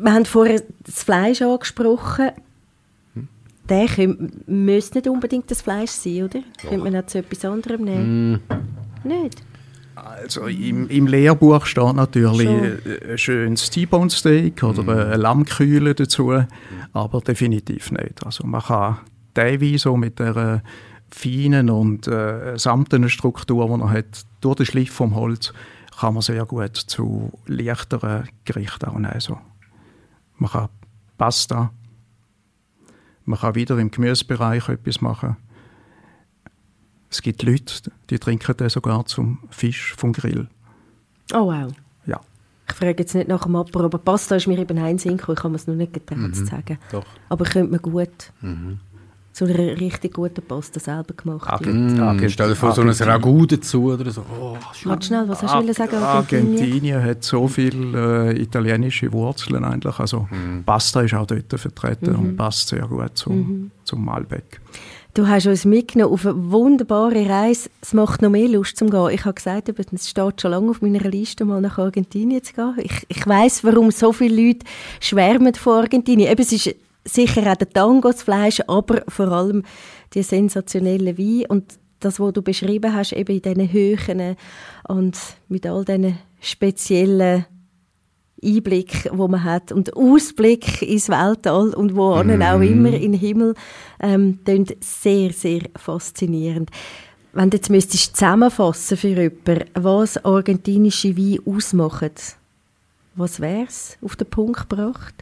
Wir 0.00 0.12
haben 0.12 0.24
vorher 0.26 0.62
das 0.84 1.02
Fleisch 1.02 1.42
angesprochen. 1.42 2.30
Der 3.68 3.86
müsste 4.46 4.98
nicht 4.98 5.08
unbedingt 5.08 5.50
das 5.50 5.60
Fleisch 5.60 5.90
sein, 5.90 6.22
oder? 6.24 6.40
Könnte 6.62 6.78
man 6.78 6.96
auch 6.96 7.06
zu 7.06 7.18
etwas 7.18 7.44
anderem 7.44 7.82
nehmen? 7.84 8.32
Mm, 9.04 9.08
Nicht? 9.08 9.42
Also 10.04 10.46
im, 10.46 10.88
im 10.88 11.06
Lehrbuch 11.06 11.66
steht 11.66 11.94
natürlich 11.94 12.48
Schon. 12.48 12.64
äh, 12.64 13.12
ein 13.12 13.18
schönes 13.18 13.70
T-Bone 13.70 14.10
Steak 14.10 14.62
oder 14.62 14.82
Mhm. 14.82 14.88
eine 14.90 15.16
Lammkühle 15.16 15.94
dazu, 15.94 16.32
aber 16.92 17.20
definitiv 17.20 17.90
nicht. 17.92 18.24
Also 18.24 18.46
man 18.46 18.62
kann 18.62 18.98
teilweise 19.34 19.78
so 19.78 19.96
mit 19.96 20.18
der 20.18 20.62
feinen 21.10 21.70
und 21.70 22.06
äh, 22.06 22.56
samtenen 22.58 23.08
Struktur, 23.08 23.66
die 23.76 23.82
er 23.82 23.90
hat, 23.90 24.24
durch 24.40 24.56
den 24.56 24.66
Schliff 24.66 24.92
vom 24.92 25.14
Holz, 25.14 25.52
kann 25.98 26.14
man 26.14 26.22
sehr 26.22 26.44
gut 26.44 26.76
zu 26.76 27.32
leichteren 27.46 28.28
Gerichten 28.44 28.86
auch 28.86 28.98
nehmen. 28.98 29.18
So. 29.20 29.38
Man 30.36 30.50
kann 30.50 30.68
Pasta, 31.16 31.72
man 33.24 33.38
kann 33.38 33.54
wieder 33.54 33.78
im 33.78 33.90
Gemüsebereich 33.90 34.68
etwas 34.68 35.00
machen. 35.00 35.36
Es 37.10 37.22
gibt 37.22 37.42
Leute, 37.42 37.74
die 38.10 38.18
trinken 38.18 38.56
den 38.56 38.68
sogar 38.68 39.04
zum 39.06 39.38
Fisch 39.50 39.94
vom 39.96 40.12
Grill. 40.12 40.48
Oh 41.32 41.46
wow. 41.46 41.72
Ja. 42.06 42.20
Ich 42.68 42.74
frage 42.74 42.96
jetzt 43.02 43.14
nicht 43.14 43.28
nach 43.28 43.44
dem 43.44 43.56
Apero, 43.56 43.84
aber 43.86 43.98
Pasta 43.98 44.36
ist 44.36 44.46
mir 44.46 44.58
eben 44.58 44.78
ein 44.78 44.98
Sinn. 44.98 45.16
Ich 45.16 45.26
mir 45.44 45.56
es 45.56 45.66
noch 45.66 45.74
nicht 45.74 45.92
getraut 45.94 46.34
zu 46.34 46.44
sagen. 46.44 46.78
doch. 46.92 47.06
Aber 47.28 47.44
könnte 47.44 47.70
man 47.70 47.80
gut 47.82 48.32
so 49.32 49.44
eine 49.44 49.56
richtig 49.80 50.14
gute 50.14 50.40
Pasta 50.42 50.80
selber 50.80 51.14
gemacht. 51.14 51.48
Arge- 51.48 51.70
Ja. 51.96 52.08
Argent- 52.08 52.32
stell 52.32 52.48
dir 52.48 52.56
vor, 52.56 52.72
so 52.74 52.82
ein. 52.82 52.88
Ragout 52.90 53.46
dazu 53.46 53.84
oder 53.92 54.10
so. 54.10 54.22
Oh. 54.38 54.56
Warte 54.84 55.06
schnell, 55.06 55.28
was 55.28 55.42
hast 55.42 55.54
du 55.54 55.58
wollen 55.58 55.72
sagen? 55.74 55.94
Argentinien? 55.96 56.56
Argentinien 56.58 57.04
hat 57.04 57.22
so 57.24 57.46
viele 57.46 58.32
äh, 58.34 58.42
italienische 58.42 59.12
Wurzeln 59.12 59.64
eigentlich. 59.64 59.96
Also 59.98 60.28
Pasta 60.66 61.02
ist 61.02 61.14
auch 61.14 61.26
dort 61.26 61.52
vertreten 61.58 62.16
und 62.16 62.36
passt 62.36 62.68
sehr 62.68 62.86
gut 62.88 63.12
zum, 63.16 63.70
zum 63.84 64.04
Malbec. 64.04 64.60
Du 65.14 65.26
hast 65.26 65.46
uns 65.46 65.64
mitgenommen 65.64 66.12
auf 66.12 66.26
eine 66.26 66.50
wunderbare 66.52 67.28
Reise. 67.28 67.70
Es 67.80 67.92
macht 67.92 68.22
noch 68.22 68.30
mehr 68.30 68.48
Lust 68.48 68.76
zum 68.76 68.90
gehen. 68.90 69.10
Ich 69.10 69.24
habe 69.24 69.34
gesagt, 69.34 69.68
es 69.68 70.08
steht 70.08 70.40
schon 70.40 70.50
lange 70.50 70.70
auf 70.70 70.80
meiner 70.80 71.00
Liste, 71.00 71.44
mal 71.44 71.60
nach 71.60 71.78
Argentinien 71.78 72.42
zu 72.42 72.52
gehen. 72.52 72.74
Ich, 72.78 73.04
ich 73.08 73.26
weiß, 73.26 73.64
warum 73.64 73.90
so 73.90 74.12
viele 74.12 74.40
Leute 74.40 74.66
schwärmen 75.00 75.54
von 75.54 75.78
Argentinien. 75.78 76.30
Eben, 76.30 76.42
es 76.42 76.52
ist 76.52 76.74
sicher 77.04 77.50
auch 77.50 77.56
der 77.56 77.68
Tango, 77.68 78.10
das 78.10 78.22
Fleisch, 78.22 78.62
aber 78.68 79.02
vor 79.08 79.28
allem 79.28 79.64
die 80.14 80.22
sensationellen 80.22 81.18
Wein 81.18 81.46
und 81.48 81.78
das, 82.00 82.20
was 82.20 82.32
du 82.32 82.42
beschrieben 82.42 82.94
hast, 82.94 83.12
eben 83.12 83.34
in 83.34 83.42
diesen 83.42 83.72
Höhen 83.72 84.36
und 84.86 85.18
mit 85.48 85.66
all 85.66 85.84
diesen 85.84 86.18
speziellen 86.40 87.46
Einblick, 88.42 89.08
wo 89.12 89.28
man 89.28 89.44
hat 89.44 89.72
und 89.72 89.96
Ausblick 89.96 90.82
ins 90.82 91.08
Weltall 91.08 91.74
und 91.74 91.96
wo 91.96 92.22
mm. 92.22 92.42
auch 92.42 92.60
immer 92.60 92.92
in 92.92 93.12
den 93.12 93.14
Himmel, 93.14 93.54
ähm, 94.00 94.38
klingt 94.44 94.76
sehr, 94.82 95.32
sehr 95.32 95.62
faszinierend. 95.76 96.70
Wenn 97.32 97.50
du 97.50 97.56
jetzt 97.56 97.70
müsstest 97.70 98.16
zusammenfassen 98.16 98.96
für 98.96 99.08
jemanden, 99.08 99.64
was 99.74 100.24
argentinische 100.24 101.16
Wein 101.16 101.38
ausmacht, 101.46 102.36
was 103.14 103.40
wäre 103.40 103.66
es 103.66 103.98
auf 104.00 104.16
den 104.16 104.28
Punkt 104.28 104.68
gebracht? 104.68 105.14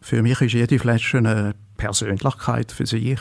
Für 0.00 0.22
mich 0.22 0.40
ist 0.40 0.52
jede 0.52 0.78
Flasche 0.78 1.18
eine 1.18 1.54
Persönlichkeit 1.76 2.72
für 2.72 2.86
sich, 2.86 3.20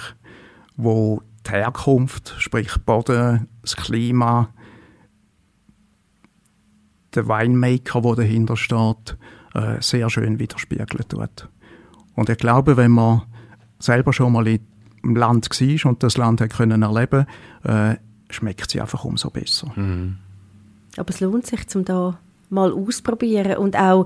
wo 0.78 1.22
die 1.46 1.52
Herkunft, 1.52 2.36
sprich 2.38 2.72
Boden, 2.86 3.48
das 3.62 3.76
Klima, 3.76 4.50
der 7.16 7.28
Winemaker, 7.28 8.02
der 8.02 8.16
dahinter 8.16 8.58
steht, 8.58 9.18
äh, 9.54 9.82
sehr 9.82 10.10
schön 10.10 10.40
widerspiegeln 10.40 11.08
tut. 11.08 11.50
Und 12.16 12.30
ich 12.30 12.38
glaube, 12.38 12.78
wenn 12.78 12.92
man 12.92 13.24
selber 13.80 14.14
schon 14.14 14.34
mal 14.34 14.48
im 14.48 15.16
Land 15.16 15.50
war 15.50 15.92
und 15.92 16.04
das 16.04 16.18
Land 16.18 16.42
hat 16.42 16.54
können 16.54 16.82
erleben, 16.82 17.26
äh, 17.64 17.96
schmeckt 18.30 18.72
sie 18.72 18.82
einfach 18.82 19.06
umso 19.06 19.30
besser. 19.30 19.72
Aber 20.98 21.10
es 21.10 21.20
lohnt 21.20 21.46
sich, 21.46 21.68
zum 21.68 21.86
da 21.86 22.18
mal 22.50 22.72
ausprobieren 22.72 23.58
und 23.58 23.78
auch 23.78 24.06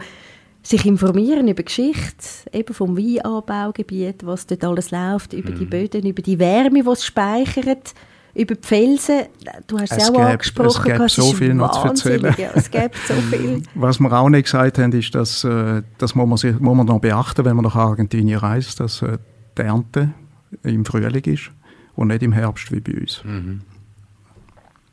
sich 0.62 0.86
informieren 0.86 1.48
über 1.48 1.63
Geschichte, 1.63 2.50
eben 2.52 2.74
vom 2.74 2.98
Weinanbaugebiet, 2.98 4.26
was 4.26 4.45
dort 4.45 4.64
alles 4.66 4.91
läuft, 4.91 5.34
über 5.34 5.51
die 5.51 5.66
Böden, 5.66 6.05
über 6.05 6.22
die 6.22 6.38
Wärme, 6.38 6.84
die 6.84 6.89
es 6.89 7.05
speichert, 7.05 7.93
über 8.36 8.55
die 8.55 8.67
Felsen. 8.67 9.23
Du 9.67 9.80
hast 9.80 9.91
es 9.91 9.97
Es 10.03 10.09
auch 10.09 10.13
gäbe- 10.13 10.25
angesprochen. 10.32 10.91
es 10.91 10.97
gäbe 10.97 11.09
so 11.09 11.34
viel 11.34 11.53
noch 11.53 11.71
zu 11.82 11.88
erzählen. 11.88 12.36
Ja, 12.38 12.49
es 12.53 12.69
gibt 12.71 12.95
so 13.07 13.13
viel. 13.32 13.63
Was 13.75 13.99
wir 13.99 14.11
auch 14.13 14.30
nicht 14.30 14.43
gesagt 14.45 14.77
haben, 14.77 14.91
ist, 14.93 15.13
dass 15.15 15.43
äh, 15.43 15.82
das 15.97 16.15
muss 16.15 16.27
man, 16.27 16.38
sich, 16.38 16.59
muss 16.59 16.75
man 16.77 16.86
noch 16.86 16.99
beachten, 16.99 17.43
wenn 17.45 17.55
man 17.55 17.65
nach 17.65 17.75
Argentinien 17.75 18.39
reist, 18.39 18.80
dass 18.80 19.01
äh, 19.01 19.17
die 19.57 19.61
Ernte 19.63 20.09
im 20.63 20.86
Frühling 20.86 21.23
ist 21.25 21.51
und 21.95 22.07
nicht 22.09 22.23
im 22.23 22.32
Herbst 22.32 22.71
wie 22.71 22.80
bei 22.80 22.93
uns. 22.99 23.21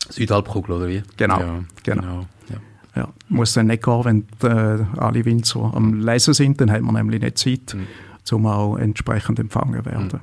Südhalbkugel, 0.09 0.77
oder 0.77 0.89
wie? 0.89 1.03
Genau, 1.17 1.41
Ja, 1.41 1.65
genau. 1.83 2.27
Ja. 2.51 2.57
Ja, 2.95 3.09
muss 3.29 3.53
dann 3.53 3.67
nicht 3.67 3.83
gehen, 3.85 4.05
wenn 4.05 4.27
die, 4.43 4.47
äh, 4.47 4.85
alle 4.97 5.25
Winzer 5.27 5.71
am 5.75 6.01
Lesen 6.01 6.33
sind, 6.33 6.61
dann 6.61 6.71
hat 6.71 6.81
man 6.81 6.95
nämlich 6.95 7.21
nicht 7.21 7.37
Zeit, 7.39 7.77
um 8.33 8.47
auch 8.47 8.77
entsprechend 8.77 9.39
empfangen 9.39 9.85
werden. 9.85 10.21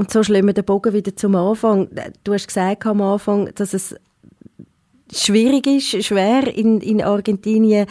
Und 0.00 0.10
so 0.10 0.22
wir 0.46 0.54
den 0.54 0.64
Bogen 0.64 0.94
wieder 0.94 1.14
zum 1.14 1.34
Anfang. 1.34 1.88
Du 2.24 2.32
hast 2.32 2.46
gesagt 2.46 2.86
am 2.86 3.02
Anfang, 3.02 3.50
dass 3.54 3.74
es 3.74 3.94
schwierig 5.12 5.66
ist, 5.66 6.06
schwer 6.06 6.56
in, 6.56 6.80
in 6.80 7.02
Argentinien 7.02 7.86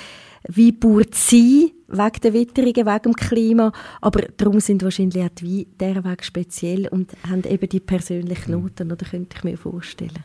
Weinbauer 0.48 1.04
zu 1.12 1.38
sein, 1.38 1.72
wegen 1.88 2.22
der 2.24 2.34
Witterungen, 2.34 2.88
wegen 2.88 3.02
dem 3.04 3.14
Klima. 3.14 3.72
Aber 4.02 4.24
darum 4.38 4.60
sind 4.60 4.82
wahrscheinlich 4.82 5.24
auch 5.24 5.30
die 5.40 5.68
Weine 5.78 5.92
dieser 5.94 6.04
Weg 6.04 6.26
speziell 6.26 6.88
und 6.88 7.12
haben 7.30 7.44
eben 7.44 7.70
die 7.70 7.80
persönlichen 7.80 8.54
Noten, 8.54 8.92
oder 8.92 9.06
könnte 9.06 9.38
ich 9.38 9.44
mir 9.44 9.58
vorstellen. 9.60 10.24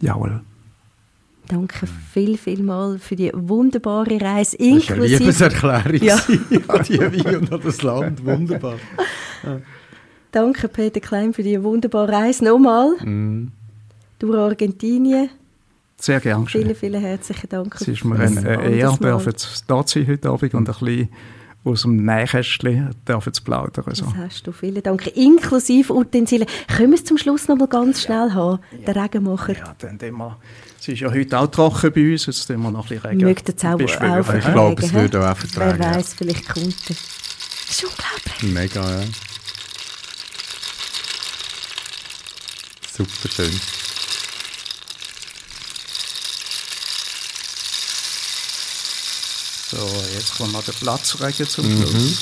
Jawohl. 0.00 0.40
Danke 1.46 1.86
viel, 2.12 2.36
viel 2.36 2.64
mal 2.64 2.98
für 2.98 3.14
die 3.14 3.30
wunderbare 3.32 4.20
Reise, 4.20 4.56
Das 4.56 4.66
war 4.66 4.72
eine 4.72 4.80
inklusive... 4.80 5.18
Liebeserklärung 5.18 6.02
Ja. 6.02 6.16
an 6.66 6.82
die 6.82 6.98
Wein 6.98 7.36
und 7.36 7.52
an 7.52 7.60
das 7.62 7.80
Land. 7.80 8.24
Wunderbar. 8.24 8.74
Danke, 10.32 10.68
Peter 10.68 11.00
Klein, 11.00 11.32
für 11.34 11.42
die 11.42 11.62
wunderbare 11.62 12.10
Reise. 12.10 12.44
Nochmal 12.44 12.96
Mhm. 13.04 13.52
durch 14.18 14.36
Argentinien. 14.36 15.28
Sehr 15.98 16.18
gern 16.20 16.46
Vielen, 16.48 16.74
vielen 16.74 17.00
herzlichen 17.00 17.48
Dank. 17.48 17.76
Es 17.80 17.86
ist 17.86 18.04
mir 18.04 18.16
eine 18.18 18.40
eine 18.40 18.74
Ehre, 18.74 18.96
dürfen 18.96 19.36
zu 19.36 19.48
da 19.68 19.84
sein 19.86 20.06
heute 20.08 20.30
Abend 20.30 20.54
und 20.54 20.68
ein 20.68 20.74
bisschen 20.74 21.08
aus 21.64 21.82
dem 21.82 22.04
Nähkästchen 22.04 22.90
dürfen 23.06 23.32
zu 23.32 23.42
plaudern. 23.44 23.94
So. 23.94 24.06
Das 24.06 24.14
hast 24.16 24.46
du. 24.46 24.52
Vielen 24.52 24.82
Dank. 24.82 25.06
Inklusive 25.16 25.92
Utensilien. 25.94 26.48
Können 26.76 26.90
wir 26.90 26.98
es 26.98 27.04
zum 27.04 27.18
Schluss 27.18 27.46
noch 27.46 27.56
mal 27.56 27.68
ganz 27.68 28.02
schnell 28.02 28.32
haben? 28.32 28.58
Der 28.84 28.96
Regenmacher. 28.96 29.52
Ja, 29.56 29.74
dann 29.78 29.98
wir, 30.18 30.38
es 30.80 30.88
ist 30.88 31.00
ja 31.00 31.10
heute 31.12 31.38
auch 31.38 31.46
trocken 31.46 31.92
bei 31.92 32.10
uns, 32.12 32.26
jetzt 32.26 32.46
tun 32.46 32.62
wir 32.62 32.70
noch 32.72 32.84
ein 32.84 32.88
bisschen 32.88 33.10
Regen. 33.10 33.22
Mögt 33.24 33.48
jetzt 33.48 33.64
auch, 33.64 33.74
auch 33.74 34.34
Ich 34.34 34.44
glaube, 34.52 34.82
es 34.82 34.92
würde 34.92 35.30
auch 35.30 35.36
vertragen, 35.36 35.78
Wer 35.78 35.90
ja. 35.90 35.96
weiß, 35.96 36.14
vielleicht 36.14 36.48
kommt 36.48 36.66
er. 36.88 36.96
Das 36.96 37.70
ist 37.70 37.84
unglaublich. 37.84 38.52
Mega, 38.54 39.00
ja. 39.02 39.06
Super 42.96 43.28
schön. 43.30 43.60
So, 49.70 49.78
jetzt 50.14 50.36
kommt 50.36 50.52
noch 50.52 50.64
der 50.64 50.72
Platzregen 50.72 51.48
zum 51.48 51.66
Mhm. 51.66 51.82
Schluss. 51.86 52.18